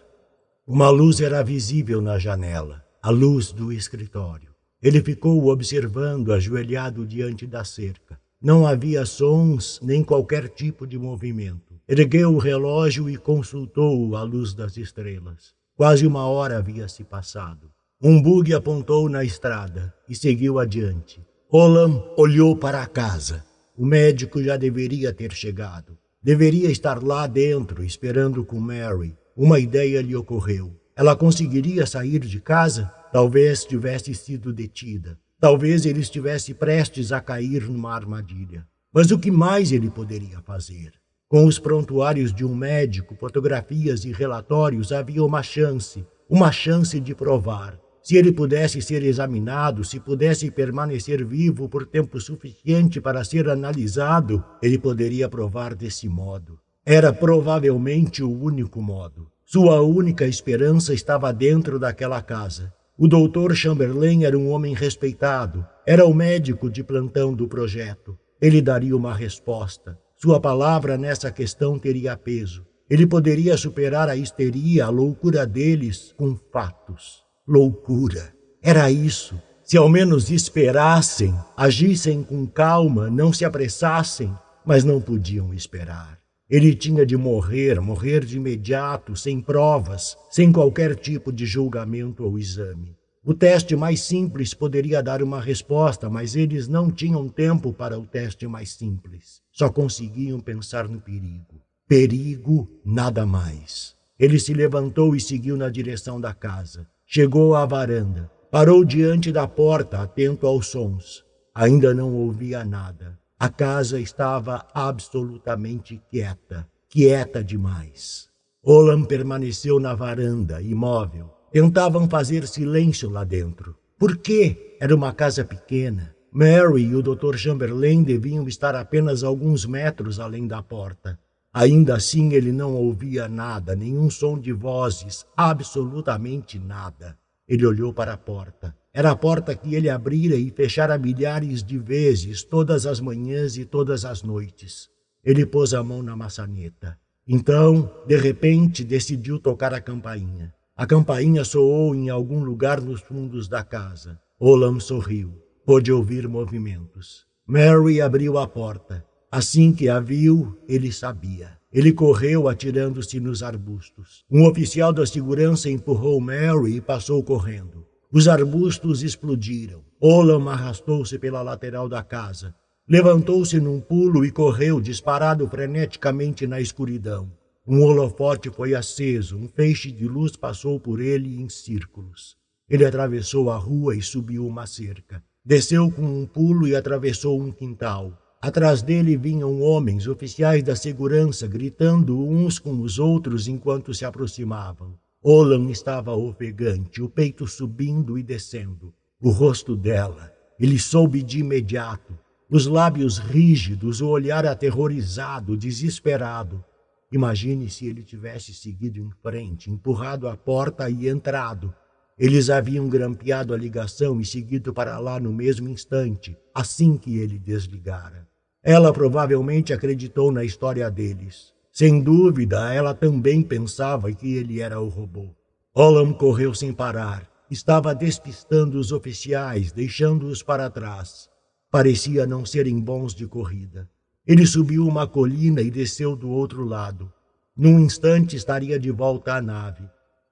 Uma 0.65 0.89
luz 0.89 1.19
era 1.19 1.43
visível 1.43 2.01
na 2.01 2.17
janela 2.17 2.81
a 3.03 3.09
luz 3.09 3.51
do 3.51 3.73
escritório. 3.73 4.49
Ele 4.81 5.01
ficou 5.01 5.47
observando, 5.47 6.31
ajoelhado 6.31 7.05
diante 7.05 7.47
da 7.47 7.65
cerca. 7.65 8.17
Não 8.41 8.65
havia 8.65 9.05
sons 9.05 9.79
nem 9.83 10.03
qualquer 10.03 10.47
tipo 10.47 10.87
de 10.87 10.97
movimento. 10.97 11.73
Ergueu 11.85 12.33
o 12.33 12.37
relógio 12.37 13.09
e 13.09 13.17
consultou 13.17 14.15
a 14.15 14.21
luz 14.21 14.53
das 14.53 14.77
estrelas. 14.77 15.53
Quase 15.75 16.07
uma 16.07 16.27
hora 16.27 16.59
havia 16.59 16.87
se 16.87 17.03
passado. 17.03 17.70
Um 18.03 18.19
bug 18.19 18.51
apontou 18.51 19.07
na 19.07 19.23
estrada 19.23 19.93
e 20.09 20.15
seguiu 20.15 20.57
adiante. 20.57 21.21
Olam 21.51 22.03
olhou 22.17 22.55
para 22.55 22.81
a 22.81 22.87
casa. 22.87 23.45
O 23.77 23.85
médico 23.85 24.41
já 24.41 24.57
deveria 24.57 25.13
ter 25.13 25.31
chegado. 25.33 25.95
Deveria 26.23 26.71
estar 26.71 27.03
lá 27.03 27.27
dentro, 27.27 27.83
esperando 27.83 28.43
com 28.43 28.59
Mary. 28.59 29.15
Uma 29.37 29.59
ideia 29.59 30.01
lhe 30.01 30.15
ocorreu. 30.15 30.75
Ela 30.95 31.15
conseguiria 31.15 31.85
sair 31.85 32.17
de 32.21 32.41
casa? 32.41 32.91
Talvez 33.13 33.65
tivesse 33.65 34.15
sido 34.15 34.51
detida. 34.51 35.15
Talvez 35.39 35.85
ele 35.85 35.99
estivesse 35.99 36.55
prestes 36.55 37.11
a 37.11 37.21
cair 37.21 37.69
numa 37.69 37.93
armadilha. 37.93 38.65
Mas 38.91 39.11
o 39.11 39.19
que 39.19 39.29
mais 39.29 39.71
ele 39.71 39.91
poderia 39.91 40.41
fazer? 40.41 40.91
Com 41.29 41.45
os 41.45 41.59
prontuários 41.59 42.33
de 42.33 42.43
um 42.43 42.55
médico, 42.55 43.15
fotografias 43.15 44.05
e 44.05 44.11
relatórios, 44.11 44.91
havia 44.91 45.23
uma 45.23 45.43
chance, 45.43 46.03
uma 46.27 46.51
chance 46.51 46.99
de 46.99 47.13
provar. 47.13 47.79
Se 48.03 48.17
ele 48.17 48.31
pudesse 48.31 48.81
ser 48.81 49.03
examinado, 49.03 49.83
se 49.83 49.99
pudesse 49.99 50.49
permanecer 50.49 51.23
vivo 51.25 51.69
por 51.69 51.85
tempo 51.85 52.19
suficiente 52.19 52.99
para 52.99 53.23
ser 53.23 53.47
analisado, 53.47 54.43
ele 54.61 54.79
poderia 54.79 55.29
provar 55.29 55.75
desse 55.75 56.09
modo. 56.09 56.57
Era 56.83 57.13
provavelmente 57.13 58.23
o 58.23 58.31
único 58.31 58.81
modo. 58.81 59.27
Sua 59.45 59.81
única 59.81 60.25
esperança 60.25 60.93
estava 60.93 61.31
dentro 61.31 61.77
daquela 61.77 62.21
casa. 62.21 62.73
O 62.97 63.07
doutor 63.07 63.55
Chamberlain 63.55 64.23
era 64.23 64.37
um 64.37 64.49
homem 64.49 64.73
respeitado, 64.73 65.65
era 65.85 66.05
o 66.05 66.13
médico 66.13 66.69
de 66.69 66.83
plantão 66.83 67.33
do 67.33 67.47
projeto. 67.47 68.17
Ele 68.41 68.61
daria 68.61 68.95
uma 68.95 69.13
resposta. 69.13 69.97
Sua 70.17 70.39
palavra 70.39 70.97
nessa 70.97 71.31
questão 71.31 71.77
teria 71.77 72.17
peso. 72.17 72.65
Ele 72.89 73.05
poderia 73.05 73.55
superar 73.57 74.09
a 74.09 74.15
histeria, 74.15 74.85
a 74.85 74.89
loucura 74.89 75.45
deles 75.45 76.13
com 76.17 76.35
fatos. 76.51 77.23
Loucura. 77.47 78.33
Era 78.61 78.91
isso. 78.91 79.41
Se 79.63 79.75
ao 79.75 79.89
menos 79.89 80.29
esperassem, 80.29 81.33
agissem 81.57 82.23
com 82.23 82.45
calma, 82.45 83.09
não 83.09 83.33
se 83.33 83.43
apressassem, 83.43 84.31
mas 84.65 84.83
não 84.83 85.01
podiam 85.01 85.53
esperar. 85.53 86.19
Ele 86.49 86.75
tinha 86.75 87.05
de 87.05 87.17
morrer, 87.17 87.79
morrer 87.79 88.25
de 88.25 88.37
imediato, 88.37 89.15
sem 89.15 89.41
provas, 89.41 90.15
sem 90.29 90.51
qualquer 90.51 90.95
tipo 90.95 91.31
de 91.31 91.45
julgamento 91.45 92.23
ou 92.23 92.37
exame. 92.37 92.95
O 93.23 93.33
teste 93.33 93.75
mais 93.75 94.01
simples 94.01 94.53
poderia 94.53 95.01
dar 95.01 95.23
uma 95.23 95.39
resposta, 95.39 96.09
mas 96.09 96.35
eles 96.35 96.67
não 96.67 96.91
tinham 96.91 97.29
tempo 97.29 97.71
para 97.73 97.97
o 97.97 98.05
teste 98.05 98.45
mais 98.47 98.73
simples. 98.73 99.41
Só 99.51 99.69
conseguiam 99.69 100.39
pensar 100.39 100.87
no 100.87 100.99
perigo. 100.99 101.61
Perigo, 101.87 102.67
nada 102.85 103.25
mais. 103.25 103.95
Ele 104.19 104.39
se 104.39 104.53
levantou 104.53 105.15
e 105.15 105.19
seguiu 105.19 105.55
na 105.55 105.69
direção 105.69 106.19
da 106.19 106.33
casa. 106.33 106.87
Chegou 107.13 107.55
à 107.55 107.65
varanda. 107.65 108.31
Parou 108.49 108.85
diante 108.85 109.33
da 109.33 109.45
porta, 109.45 110.01
atento 110.01 110.47
aos 110.47 110.67
sons. 110.67 111.25
Ainda 111.53 111.93
não 111.93 112.13
ouvia 112.13 112.63
nada. 112.63 113.19
A 113.37 113.49
casa 113.49 113.99
estava 113.99 114.65
absolutamente 114.73 116.01
quieta. 116.09 116.65
Quieta 116.87 117.43
demais. 117.43 118.29
Olam 118.63 119.03
permaneceu 119.03 119.77
na 119.77 119.93
varanda, 119.93 120.61
imóvel. 120.61 121.29
Tentavam 121.51 122.09
fazer 122.09 122.47
silêncio 122.47 123.09
lá 123.09 123.25
dentro. 123.25 123.75
Por 123.99 124.15
quê? 124.15 124.77
Era 124.79 124.95
uma 124.95 125.11
casa 125.11 125.43
pequena. 125.43 126.15
Mary 126.31 126.83
e 126.83 126.95
o 126.95 127.03
Dr. 127.03 127.35
Chamberlain 127.35 128.03
deviam 128.03 128.47
estar 128.47 128.73
apenas 128.73 129.21
alguns 129.21 129.65
metros 129.65 130.17
além 130.17 130.47
da 130.47 130.63
porta. 130.63 131.19
Ainda 131.53 131.95
assim, 131.95 132.31
ele 132.33 132.51
não 132.51 132.73
ouvia 132.75 133.27
nada, 133.27 133.75
nenhum 133.75 134.09
som 134.09 134.39
de 134.39 134.53
vozes, 134.53 135.25
absolutamente 135.35 136.57
nada. 136.57 137.17
Ele 137.47 137.65
olhou 137.65 137.93
para 137.93 138.13
a 138.13 138.17
porta. 138.17 138.73
Era 138.93 139.11
a 139.11 139.15
porta 139.15 139.53
que 139.53 139.75
ele 139.75 139.89
abrira 139.89 140.35
e 140.35 140.49
fechara 140.49 140.97
milhares 140.97 141.61
de 141.61 141.77
vezes, 141.77 142.43
todas 142.43 142.85
as 142.85 143.01
manhãs 143.01 143.57
e 143.57 143.65
todas 143.65 144.05
as 144.05 144.23
noites. 144.23 144.89
Ele 145.23 145.45
pôs 145.45 145.73
a 145.73 145.83
mão 145.83 146.01
na 146.01 146.15
maçaneta. 146.15 146.97
Então, 147.27 147.89
de 148.07 148.17
repente, 148.17 148.83
decidiu 148.83 149.37
tocar 149.37 149.73
a 149.73 149.81
campainha. 149.81 150.53
A 150.75 150.85
campainha 150.85 151.43
soou 151.43 151.93
em 151.93 152.09
algum 152.09 152.43
lugar 152.43 152.81
nos 152.81 153.01
fundos 153.01 153.47
da 153.47 153.63
casa. 153.63 154.19
Olam 154.39 154.79
sorriu. 154.79 155.33
Pôde 155.65 155.91
ouvir 155.91 156.27
movimentos. 156.27 157.25
Mary 157.45 158.01
abriu 158.01 158.37
a 158.37 158.47
porta. 158.47 159.05
Assim 159.31 159.71
que 159.71 159.87
a 159.87 159.97
viu, 159.97 160.57
ele 160.67 160.91
sabia. 160.91 161.57
Ele 161.71 161.93
correu 161.93 162.49
atirando-se 162.49 163.17
nos 163.17 163.41
arbustos. 163.41 164.25
Um 164.29 164.45
oficial 164.45 164.91
da 164.91 165.05
segurança 165.05 165.69
empurrou 165.69 166.19
Mary 166.19 166.75
e 166.75 166.81
passou 166.81 167.23
correndo. 167.23 167.85
Os 168.11 168.27
arbustos 168.27 169.03
explodiram. 169.03 169.85
Olam 170.01 170.49
arrastou-se 170.49 171.17
pela 171.17 171.41
lateral 171.41 171.87
da 171.87 172.03
casa. 172.03 172.53
Levantou-se 172.89 173.57
num 173.57 173.79
pulo 173.79 174.25
e 174.25 174.31
correu 174.31 174.81
disparado 174.81 175.47
freneticamente 175.47 176.45
na 176.45 176.59
escuridão. 176.59 177.31
Um 177.65 177.81
holofote 177.83 178.49
foi 178.49 178.75
aceso, 178.75 179.37
um 179.37 179.47
feixe 179.47 179.93
de 179.93 180.09
luz 180.09 180.35
passou 180.35 180.77
por 180.77 180.99
ele 180.99 181.39
em 181.39 181.47
círculos. 181.47 182.35
Ele 182.69 182.83
atravessou 182.83 183.49
a 183.49 183.55
rua 183.55 183.95
e 183.95 184.01
subiu 184.01 184.45
uma 184.45 184.67
cerca. 184.67 185.23
Desceu 185.45 185.89
com 185.89 186.01
um 186.01 186.25
pulo 186.25 186.67
e 186.67 186.75
atravessou 186.75 187.41
um 187.41 187.49
quintal. 187.49 188.20
Atrás 188.41 188.81
dele 188.81 189.15
vinham 189.15 189.61
homens, 189.61 190.07
oficiais 190.07 190.63
da 190.63 190.75
segurança, 190.75 191.47
gritando 191.47 192.19
uns 192.19 192.57
com 192.57 192.81
os 192.81 192.97
outros 192.97 193.47
enquanto 193.47 193.93
se 193.93 194.03
aproximavam. 194.03 194.97
Olan 195.23 195.69
estava 195.69 196.15
ofegante, 196.15 197.03
o 197.03 197.07
peito 197.07 197.45
subindo 197.45 198.17
e 198.17 198.23
descendo. 198.23 198.91
O 199.21 199.29
rosto 199.29 199.75
dela, 199.75 200.33
ele 200.59 200.79
soube 200.79 201.21
de 201.21 201.41
imediato. 201.41 202.17
Os 202.49 202.65
lábios 202.65 203.19
rígidos, 203.19 204.01
o 204.01 204.07
olhar 204.07 204.43
aterrorizado, 204.47 205.55
desesperado. 205.55 206.65
Imagine 207.11 207.69
se 207.69 207.85
ele 207.85 208.01
tivesse 208.01 208.55
seguido 208.55 208.99
em 208.99 209.11
frente, 209.21 209.69
empurrado 209.69 210.27
a 210.27 210.35
porta 210.35 210.89
e 210.89 211.07
entrado. 211.07 211.71
Eles 212.17 212.49
haviam 212.49 212.89
grampeado 212.89 213.53
a 213.53 213.57
ligação 213.57 214.19
e 214.19 214.25
seguido 214.25 214.73
para 214.73 214.97
lá 214.97 215.19
no 215.19 215.31
mesmo 215.31 215.69
instante, 215.69 216.35
assim 216.55 216.97
que 216.97 217.19
ele 217.19 217.37
desligara. 217.37 218.30
Ela 218.63 218.93
provavelmente 218.93 219.73
acreditou 219.73 220.31
na 220.31 220.43
história 220.43 220.89
deles. 220.91 221.51
Sem 221.71 222.01
dúvida, 222.01 222.71
ela 222.73 222.93
também 222.93 223.41
pensava 223.41 224.11
que 224.11 224.35
ele 224.35 224.61
era 224.61 224.79
o 224.79 224.87
robô. 224.87 225.29
Olam 225.73 226.13
correu 226.13 226.53
sem 226.53 226.71
parar. 226.71 227.27
Estava 227.49 227.95
despistando 227.95 228.77
os 228.77 228.91
oficiais, 228.91 229.71
deixando-os 229.71 230.43
para 230.43 230.69
trás. 230.69 231.27
Parecia 231.71 232.27
não 232.27 232.45
serem 232.45 232.79
bons 232.79 233.15
de 233.15 233.25
corrida. 233.25 233.89
Ele 234.27 234.45
subiu 234.45 234.87
uma 234.87 235.07
colina 235.07 235.61
e 235.61 235.71
desceu 235.71 236.15
do 236.15 236.29
outro 236.29 236.63
lado. 236.63 237.11
Num 237.57 237.79
instante 237.79 238.35
estaria 238.35 238.77
de 238.77 238.91
volta 238.91 239.35
à 239.35 239.41
nave. 239.41 239.83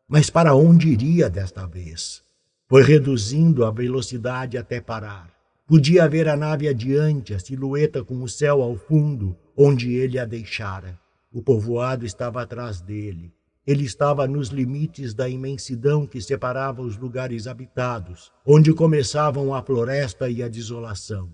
Mas 0.08 0.30
para 0.30 0.54
onde 0.54 0.90
iria 0.90 1.30
desta 1.30 1.66
vez? 1.66 2.22
Foi 2.68 2.84
reduzindo 2.84 3.66
a 3.66 3.72
velocidade 3.72 4.58
até 4.58 4.80
parar. 4.80 5.39
Podia 5.70 6.10
ver 6.10 6.28
a 6.28 6.36
nave 6.36 6.68
adiante, 6.68 7.32
a 7.32 7.38
silhueta 7.38 8.04
com 8.04 8.24
o 8.24 8.28
céu 8.28 8.64
ao 8.64 8.76
fundo, 8.76 9.38
onde 9.56 9.94
ele 9.94 10.18
a 10.18 10.26
deixara. 10.26 11.00
O 11.32 11.44
povoado 11.44 12.08
estava 12.08 12.42
atrás 12.42 12.82
dele. 12.82 13.32
Ele 13.68 13.84
estava 13.84 14.28
nos 14.28 14.50
limites 14.50 15.14
da 15.14 15.30
imensidão 15.30 16.08
que 16.08 16.20
separava 16.20 16.82
os 16.82 16.98
lugares 16.98 17.46
habitados, 17.46 18.32
onde 18.44 18.74
começavam 18.74 19.54
a 19.54 19.62
floresta 19.62 20.28
e 20.28 20.42
a 20.42 20.48
desolação. 20.48 21.32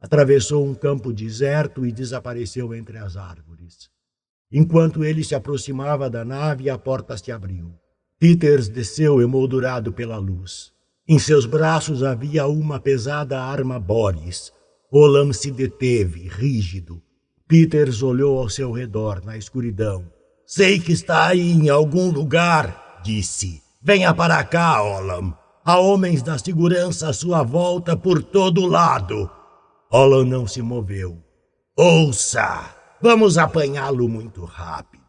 Atravessou 0.00 0.66
um 0.66 0.74
campo 0.74 1.12
deserto 1.12 1.86
e 1.86 1.92
desapareceu 1.92 2.74
entre 2.74 2.98
as 2.98 3.16
árvores. 3.16 3.88
Enquanto 4.50 5.04
ele 5.04 5.22
se 5.22 5.36
aproximava 5.36 6.10
da 6.10 6.24
nave, 6.24 6.68
a 6.68 6.76
porta 6.76 7.16
se 7.16 7.30
abriu. 7.30 7.72
Peters 8.18 8.68
desceu 8.68 9.22
emoldurado 9.22 9.92
pela 9.92 10.16
luz. 10.16 10.74
Em 11.08 11.20
seus 11.20 11.46
braços 11.46 12.02
havia 12.02 12.48
uma 12.48 12.80
pesada 12.80 13.40
arma 13.40 13.78
Boris. 13.78 14.52
Olam 14.90 15.32
se 15.32 15.52
deteve, 15.52 16.26
rígido. 16.26 17.00
Peters 17.46 18.02
olhou 18.02 18.40
ao 18.40 18.48
seu 18.48 18.72
redor, 18.72 19.24
na 19.24 19.36
escuridão. 19.36 20.04
Sei 20.44 20.80
que 20.80 20.90
está 20.90 21.28
aí 21.28 21.52
em 21.52 21.68
algum 21.68 22.10
lugar, 22.10 23.00
disse. 23.04 23.62
Venha 23.80 24.12
para 24.12 24.42
cá, 24.42 24.82
Olam. 24.82 25.32
Há 25.64 25.78
homens 25.78 26.24
da 26.24 26.38
segurança 26.38 27.08
à 27.08 27.12
sua 27.12 27.44
volta 27.44 27.96
por 27.96 28.20
todo 28.20 28.66
lado. 28.66 29.30
Olam 29.92 30.24
não 30.24 30.44
se 30.44 30.60
moveu. 30.60 31.22
Ouça! 31.76 32.74
Vamos 33.00 33.38
apanhá-lo 33.38 34.08
muito 34.08 34.44
rápido. 34.44 35.04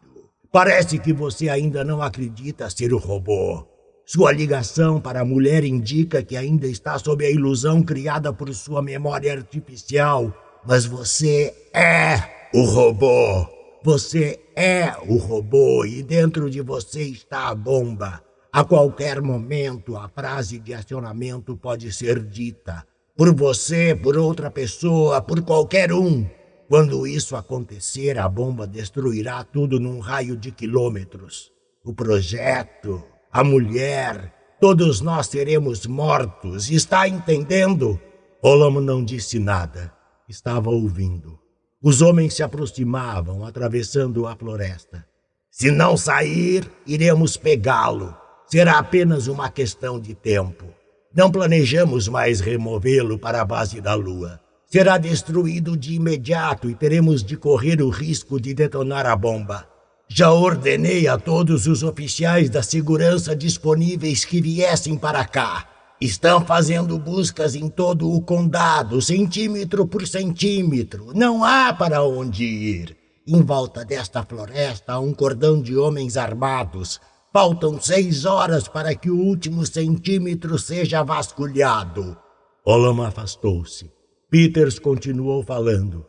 Parece 0.52 1.00
que 1.00 1.12
você 1.12 1.50
ainda 1.50 1.84
não 1.84 2.04
acredita 2.04 2.70
ser 2.70 2.94
o 2.94 3.00
robô. 3.00 3.77
Sua 4.10 4.32
ligação 4.32 5.02
para 5.02 5.20
a 5.20 5.26
mulher 5.26 5.66
indica 5.66 6.24
que 6.24 6.38
ainda 6.38 6.66
está 6.66 6.98
sob 6.98 7.26
a 7.26 7.30
ilusão 7.30 7.84
criada 7.84 8.32
por 8.32 8.54
sua 8.56 8.82
memória 8.82 9.34
artificial. 9.34 10.34
Mas 10.66 10.86
você 10.86 11.54
é 11.74 12.16
o 12.54 12.64
robô. 12.64 13.46
Você 13.84 14.40
é 14.56 14.94
o 15.10 15.18
robô 15.18 15.84
e 15.84 16.02
dentro 16.02 16.50
de 16.50 16.62
você 16.62 17.02
está 17.02 17.50
a 17.50 17.54
bomba. 17.54 18.24
A 18.50 18.64
qualquer 18.64 19.22
momento, 19.22 19.98
a 19.98 20.08
frase 20.08 20.58
de 20.58 20.74
acionamento 20.74 21.58
pode 21.58 21.92
ser 21.92 22.24
dita. 22.24 22.88
Por 23.14 23.36
você, 23.36 23.94
por 23.94 24.16
outra 24.16 24.50
pessoa, 24.50 25.22
por 25.22 25.42
qualquer 25.42 25.92
um. 25.92 26.26
Quando 26.70 27.06
isso 27.06 27.36
acontecer, 27.36 28.18
a 28.18 28.30
bomba 28.30 28.66
destruirá 28.66 29.44
tudo 29.44 29.82
num 29.82 30.00
raio 30.00 30.38
de 30.38 30.50
quilômetros. 30.50 31.52
O 31.84 31.94
projeto 31.94 33.04
a 33.38 33.44
mulher, 33.44 34.34
todos 34.60 35.00
nós 35.00 35.28
seremos 35.28 35.86
mortos, 35.86 36.72
está 36.72 37.08
entendendo? 37.08 38.02
Olamo 38.42 38.82
não 38.82 39.06
disse 39.06 39.38
nada, 39.38 39.94
estava 40.28 40.72
ouvindo. 40.72 41.38
Os 41.80 42.02
homens 42.02 42.34
se 42.34 42.42
aproximavam, 42.42 43.46
atravessando 43.46 44.26
a 44.26 44.36
floresta. 44.36 45.06
Se 45.52 45.70
não 45.70 45.96
sair, 45.96 46.68
iremos 46.88 47.38
pegá-lo. 47.38 48.18
Será 48.48 48.80
apenas 48.80 49.28
uma 49.28 49.52
questão 49.52 50.00
de 50.00 50.16
tempo. 50.16 50.66
Não 51.14 51.30
planejamos 51.30 52.08
mais 52.08 52.40
removê-lo 52.40 53.20
para 53.20 53.40
a 53.40 53.46
base 53.46 53.80
da 53.80 53.94
Lua. 53.94 54.42
Será 54.66 54.98
destruído 54.98 55.78
de 55.78 55.94
imediato 55.94 56.72
e 56.72 56.74
teremos 56.74 57.24
de 57.24 57.38
correr 57.38 57.84
o 57.84 57.90
risco 57.90 58.42
de 58.42 58.56
detonar 58.56 59.06
a 59.06 59.16
bomba. 59.16 59.77
Já 60.10 60.32
ordenei 60.32 61.08
a 61.08 61.18
todos 61.18 61.68
os 61.68 61.84
oficiais 61.84 62.50
da 62.50 62.64
segurança 62.64 63.36
disponíveis 63.36 64.24
que 64.24 64.42
viessem 64.42 64.98
para 64.98 65.26
cá. 65.26 65.68
Estão 66.00 66.46
fazendo 66.46 66.98
buscas 66.98 67.56
em 67.56 67.68
todo 67.68 68.10
o 68.10 68.22
condado, 68.22 69.02
centímetro 69.02 69.86
por 69.86 70.08
centímetro. 70.08 71.12
Não 71.14 71.44
há 71.44 71.74
para 71.74 72.04
onde 72.04 72.46
ir. 72.46 72.96
Em 73.28 73.42
volta 73.42 73.84
desta 73.84 74.24
floresta 74.24 74.94
há 74.94 75.00
um 75.00 75.14
cordão 75.14 75.62
de 75.62 75.76
homens 75.76 76.16
armados. 76.16 77.02
Faltam 77.34 77.82
seis 77.82 78.24
horas 78.24 78.68
para 78.68 78.96
que 78.96 79.10
o 79.10 79.20
último 79.20 79.66
centímetro 79.66 80.58
seja 80.58 81.04
vasculhado. 81.04 82.18
Olam 82.64 83.02
afastou-se. 83.02 83.92
Peters 84.30 84.80
continuou 84.80 85.44
falando. 85.44 86.06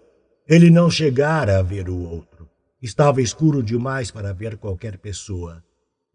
Ele 0.48 0.70
não 0.70 0.88
chegara 0.88 1.58
a 1.58 1.62
ver 1.62 1.88
o 1.88 1.98
outro. 1.98 2.37
Estava 2.80 3.20
escuro 3.20 3.60
demais 3.60 4.10
para 4.10 4.32
ver 4.32 4.56
qualquer 4.56 4.98
pessoa. 4.98 5.64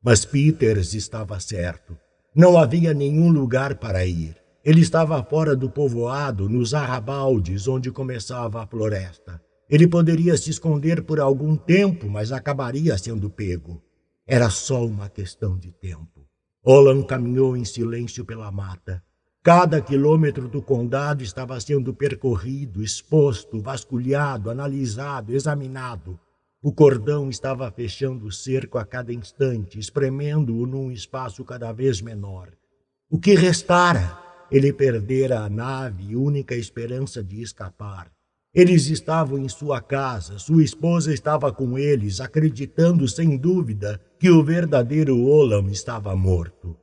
Mas 0.02 0.24
Peters 0.24 0.94
estava 0.94 1.38
certo. 1.40 1.98
Não 2.34 2.58
havia 2.58 2.94
nenhum 2.94 3.30
lugar 3.30 3.76
para 3.76 4.06
ir. 4.06 4.38
Ele 4.64 4.80
estava 4.80 5.22
fora 5.22 5.58
do 5.58 5.70
povoado, 5.70 6.48
nos 6.48 6.74
arrabaldes 6.74 7.68
onde 7.68 7.92
começava 7.92 8.64
a 8.64 8.68
floresta. 8.68 9.42
Ele 9.70 9.88
poderia 9.88 10.38
se 10.38 10.52
esconder 10.52 11.04
por 11.04 11.20
algum 11.20 11.58
tempo, 11.58 12.10
mas 12.10 12.32
acabaria 12.32 12.98
sendo 12.98 13.30
pego. 13.30 13.84
Era 14.26 14.50
só 14.50 14.86
uma 14.86 15.10
questão 15.10 15.58
de 15.58 15.74
tempo. 15.74 16.26
Olan 16.66 17.04
caminhou 17.04 17.58
em 17.58 17.66
silêncio 17.66 18.24
pela 18.24 18.50
mata. 18.52 19.04
Cada 19.44 19.82
quilômetro 19.82 20.48
do 20.48 20.62
condado 20.62 21.24
estava 21.24 21.60
sendo 21.60 21.94
percorrido, 21.94 22.82
exposto, 22.82 23.60
vasculhado, 23.60 24.50
analisado, 24.50 25.36
examinado. 25.36 26.18
O 26.66 26.72
cordão 26.72 27.30
estava 27.30 27.70
fechando 27.70 28.26
o 28.26 28.32
cerco 28.32 28.78
a 28.78 28.86
cada 28.86 29.12
instante, 29.14 29.78
espremendo-o 29.78 30.66
num 30.66 30.90
espaço 30.94 31.44
cada 31.44 31.74
vez 31.74 32.02
menor. 32.02 32.54
O 33.10 33.20
que 33.20 33.36
restara? 33.36 34.18
Ele 34.50 34.72
perdera 34.72 35.42
a 35.42 35.50
nave, 35.50 36.16
única 36.16 36.56
esperança 36.56 37.22
de 37.22 37.42
escapar. 37.42 38.10
Eles 38.56 38.88
estavam 38.88 39.40
em 39.40 39.50
sua 39.50 39.82
casa, 39.82 40.40
sua 40.40 40.64
esposa 40.64 41.14
estava 41.14 41.52
com 41.52 41.78
eles, 41.78 42.22
acreditando 42.22 43.10
sem 43.10 43.36
dúvida 43.36 44.00
que 44.18 44.30
o 44.30 44.42
verdadeiro 44.42 45.20
Olam 45.20 45.68
estava 45.68 46.16
morto. 46.16 46.78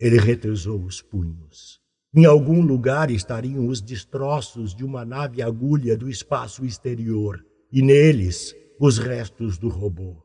Ele 0.00 0.18
retesou 0.18 0.82
os 0.82 1.00
punhos. 1.00 1.78
Em 2.12 2.24
algum 2.24 2.62
lugar 2.62 3.12
estariam 3.12 3.68
os 3.68 3.80
destroços 3.80 4.74
de 4.74 4.84
uma 4.84 5.04
nave 5.04 5.40
agulha 5.40 5.96
do 5.96 6.10
espaço 6.10 6.64
exterior, 6.64 7.38
e 7.72 7.80
neles 7.80 8.56
os 8.80 8.96
restos 8.96 9.58
do 9.58 9.68
robô. 9.68 10.16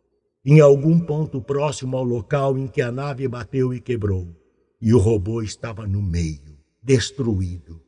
Em 0.45 0.61
algum 0.61 0.97
ponto 0.97 1.41
próximo 1.41 1.97
ao 1.97 2.05
local 2.05 2.57
em 2.57 2.67
que 2.67 2.81
a 2.81 2.89
nave 2.89 3.27
bateu 3.27 3.73
e 3.73 3.81
quebrou, 3.81 4.33
e 4.81 4.93
o 4.93 4.97
robô 4.97 5.41
estava 5.41 5.85
no 5.85 6.01
meio, 6.01 6.57
destruído. 6.81 7.81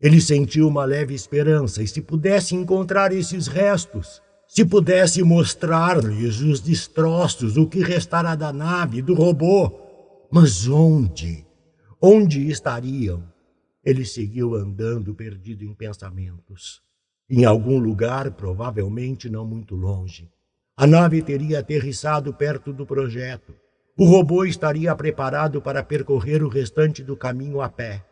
Ele 0.00 0.22
sentiu 0.22 0.66
uma 0.66 0.86
leve 0.86 1.12
esperança, 1.14 1.82
e 1.82 1.86
se 1.86 2.00
pudesse 2.00 2.54
encontrar 2.54 3.12
esses 3.12 3.46
restos, 3.46 4.22
se 4.48 4.64
pudesse 4.64 5.22
mostrar-lhes 5.22 6.40
os 6.40 6.58
destroços, 6.58 7.58
o 7.58 7.66
que 7.66 7.80
restara 7.80 8.34
da 8.34 8.50
nave, 8.50 9.02
do 9.02 9.12
robô. 9.12 9.70
Mas 10.32 10.66
onde? 10.66 11.44
Onde 12.00 12.48
estariam? 12.48 13.22
Ele 13.84 14.06
seguiu 14.06 14.54
andando, 14.54 15.14
perdido 15.14 15.64
em 15.64 15.74
pensamentos. 15.74 16.83
Em 17.28 17.44
algum 17.44 17.78
lugar, 17.78 18.30
provavelmente 18.32 19.30
não 19.30 19.46
muito 19.46 19.74
longe. 19.74 20.28
A 20.76 20.86
nave 20.86 21.22
teria 21.22 21.60
aterrissado 21.60 22.34
perto 22.34 22.72
do 22.72 22.84
projeto. 22.84 23.54
O 23.96 24.04
robô 24.04 24.44
estaria 24.44 24.94
preparado 24.94 25.62
para 25.62 25.82
percorrer 25.82 26.42
o 26.42 26.48
restante 26.48 27.02
do 27.02 27.16
caminho 27.16 27.60
a 27.60 27.68
pé. 27.68 28.04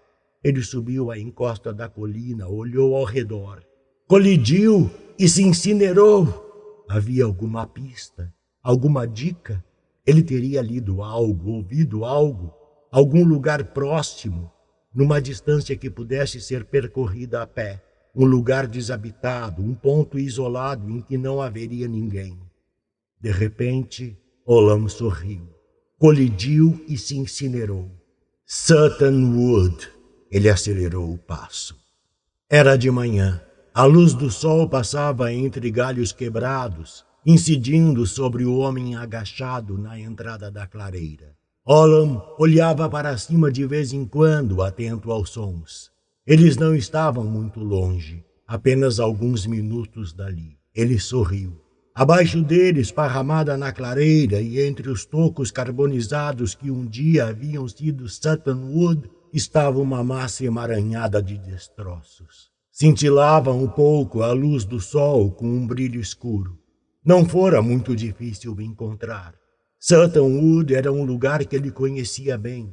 Ele 0.43 0.63
subiu 0.63 1.11
a 1.11 1.19
encosta 1.19 1.75
da 1.75 1.89
colina, 1.89 2.49
olhou 2.49 2.97
ao 2.97 3.05
redor. 3.05 3.63
Colidiu 4.07 4.91
e 5.19 5.29
se 5.29 5.43
incinerou. 5.43 6.85
Havia 6.89 7.25
alguma 7.25 7.67
pista, 7.67 8.33
alguma 8.63 9.07
dica? 9.07 9.63
Ele 10.07 10.23
teria 10.23 10.63
lido 10.63 11.03
algo, 11.03 11.53
ouvido 11.53 12.05
algo, 12.05 12.53
algum 12.91 13.25
lugar 13.25 13.73
próximo, 13.73 14.51
numa 14.95 15.21
distância 15.21 15.77
que 15.77 15.91
pudesse 15.91 16.41
ser 16.41 16.65
percorrida 16.65 17.43
a 17.43 17.47
pé, 17.47 17.83
um 18.15 18.25
lugar 18.25 18.67
desabitado, 18.67 19.63
um 19.63 19.75
ponto 19.75 20.19
isolado 20.19 20.91
em 20.91 21.01
que 21.01 21.17
não 21.17 21.41
haveria 21.41 21.89
ninguém. 21.89 22.39
De 23.21 23.31
repente, 23.31 24.19
Olam 24.45 24.89
sorriu, 24.89 25.49
colidiu 25.99 26.85
e 26.89 26.99
se 26.99 27.17
incinerou. 27.17 27.91
Sutton 28.45 29.35
Wood. 29.35 29.89
Ele 30.31 30.49
acelerou 30.49 31.13
o 31.13 31.19
passo. 31.19 31.77
Era 32.51 32.77
de 32.77 32.91
manhã. 32.91 33.41
A 33.73 33.85
luz 33.85 34.13
do 34.13 34.31
sol 34.31 34.69
passava 34.69 35.33
entre 35.33 35.71
galhos 35.71 36.13
quebrados, 36.13 37.05
incidindo 37.25 38.07
sobre 38.07 38.45
o 38.45 38.59
homem 38.59 38.97
agachado 38.97 39.79
na 39.79 39.99
entrada 39.99 40.51
da 40.51 40.67
clareira. 40.67 41.37
Olam 41.65 42.21
olhava 42.39 42.91
para 42.91 43.17
cima 43.17 43.53
de 43.53 43.65
vez 43.65 43.93
em 43.93 44.05
quando, 44.05 44.61
atento 44.61 45.13
aos 45.13 45.31
sons. 45.31 45.92
Eles 46.25 46.57
não 46.57 46.73
estavam 46.73 47.25
muito 47.25 47.59
longe, 47.59 48.25
apenas 48.47 49.01
alguns 49.01 49.45
minutos 49.45 50.13
dali. 50.13 50.57
Ele 50.73 50.97
sorriu. 50.97 51.61
Abaixo 51.93 52.41
dele, 52.45 52.81
esparramada 52.81 53.57
na 53.57 53.73
clareira 53.73 54.41
e 54.41 54.61
entre 54.61 54.89
os 54.89 55.05
tocos 55.05 55.51
carbonizados 55.51 56.55
que 56.55 56.71
um 56.71 56.87
dia 56.87 57.27
haviam 57.27 57.67
sido 57.67 58.09
Sutton 58.09 58.71
Wood, 58.73 59.11
estava 59.33 59.81
uma 59.81 60.05
massa 60.05 60.45
emaranhada 60.45 61.21
de 61.21 61.37
destroços. 61.37 62.53
Cintilava 62.71 63.53
um 63.53 63.67
pouco 63.67 64.23
a 64.23 64.33
luz 64.33 64.65
do 64.65 64.81
sol 64.81 65.33
com 65.33 65.47
um 65.47 65.67
brilho 65.67 66.01
escuro. 66.01 66.57
Não 67.05 67.29
fora 67.29 67.61
muito 67.61 67.97
difícil 67.97 68.59
encontrar. 68.61 69.35
Sutton 69.77 70.39
Wood 70.39 70.73
era 70.73 70.93
um 70.93 71.05
lugar 71.05 71.45
que 71.45 71.57
ele 71.57 71.73
conhecia 71.73 72.39
bem. 72.39 72.73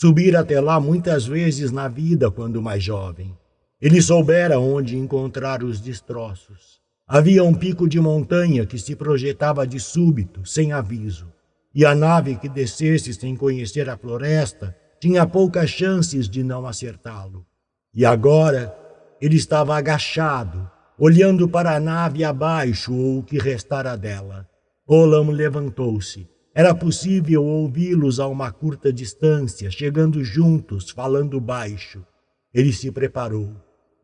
Subira 0.00 0.40
até 0.40 0.58
lá 0.62 0.80
muitas 0.80 1.26
vezes 1.26 1.70
na 1.70 1.86
vida 1.86 2.30
quando 2.30 2.62
mais 2.62 2.82
jovem. 2.82 3.36
Ele 3.78 4.00
soubera 4.00 4.58
onde 4.58 4.96
encontrar 4.96 5.62
os 5.62 5.78
destroços. 5.78 6.80
Havia 7.06 7.44
um 7.44 7.52
pico 7.52 7.86
de 7.86 8.00
montanha 8.00 8.64
que 8.64 8.78
se 8.78 8.96
projetava 8.96 9.66
de 9.66 9.78
súbito, 9.78 10.46
sem 10.46 10.72
aviso, 10.72 11.30
e 11.74 11.84
a 11.84 11.94
nave 11.94 12.36
que 12.36 12.48
descesse 12.48 13.12
sem 13.12 13.36
conhecer 13.36 13.90
a 13.90 13.96
floresta 13.98 14.74
tinha 14.98 15.26
poucas 15.26 15.68
chances 15.68 16.30
de 16.30 16.42
não 16.42 16.66
acertá-lo. 16.66 17.44
E 17.92 18.02
agora 18.06 18.74
ele 19.20 19.36
estava 19.36 19.76
agachado, 19.76 20.66
olhando 20.98 21.46
para 21.46 21.76
a 21.76 21.80
nave 21.80 22.24
abaixo 22.24 22.94
ou 22.94 23.18
o 23.18 23.22
que 23.22 23.38
restara 23.38 23.98
dela. 23.98 24.48
Olam 24.86 25.28
levantou-se 25.28 26.26
era 26.54 26.74
possível 26.74 27.44
ouvi-los 27.44 28.18
a 28.18 28.26
uma 28.26 28.50
curta 28.50 28.92
distância, 28.92 29.70
chegando 29.70 30.24
juntos, 30.24 30.90
falando 30.90 31.40
baixo. 31.40 32.04
Ele 32.52 32.72
se 32.72 32.90
preparou. 32.90 33.54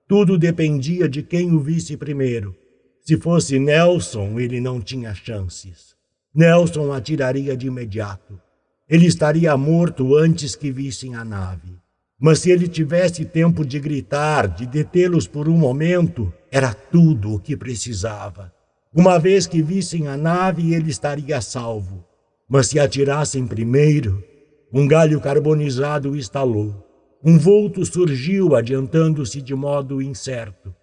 Tudo 0.08 0.38
dependia 0.38 1.08
de 1.08 1.22
quem 1.22 1.52
o 1.52 1.58
visse 1.58 1.96
primeiro. 1.96 2.54
Se 3.02 3.16
fosse 3.16 3.58
Nelson, 3.58 4.38
ele 4.38 4.60
não 4.60 4.80
tinha 4.80 5.12
chances. 5.14 5.96
Nelson 6.32 6.92
atiraria 6.92 7.56
de 7.56 7.66
imediato. 7.66 8.40
Ele 8.88 9.06
estaria 9.06 9.56
morto 9.56 10.14
antes 10.14 10.54
que 10.54 10.70
vissem 10.70 11.16
a 11.16 11.24
nave. 11.24 11.76
Mas 12.18 12.38
se 12.38 12.50
ele 12.50 12.68
tivesse 12.68 13.24
tempo 13.24 13.64
de 13.64 13.80
gritar, 13.80 14.46
de 14.46 14.66
detê-los 14.66 15.26
por 15.26 15.48
um 15.48 15.56
momento, 15.56 16.32
era 16.50 16.72
tudo 16.72 17.34
o 17.34 17.40
que 17.40 17.56
precisava. 17.56 18.52
Uma 18.94 19.18
vez 19.18 19.46
que 19.46 19.60
vissem 19.60 20.06
a 20.06 20.16
nave, 20.16 20.72
ele 20.72 20.90
estaria 20.90 21.40
salvo. 21.40 22.04
Mas 22.48 22.68
se 22.68 22.78
atirassem 22.78 23.46
primeiro, 23.46 24.22
um 24.72 24.86
galho 24.86 25.20
carbonizado 25.20 26.16
estalou. 26.16 26.86
Um 27.24 27.38
vulto 27.38 27.84
surgiu, 27.84 28.54
adiantando-se 28.54 29.42
de 29.42 29.54
modo 29.54 30.00
incerto. 30.00 30.74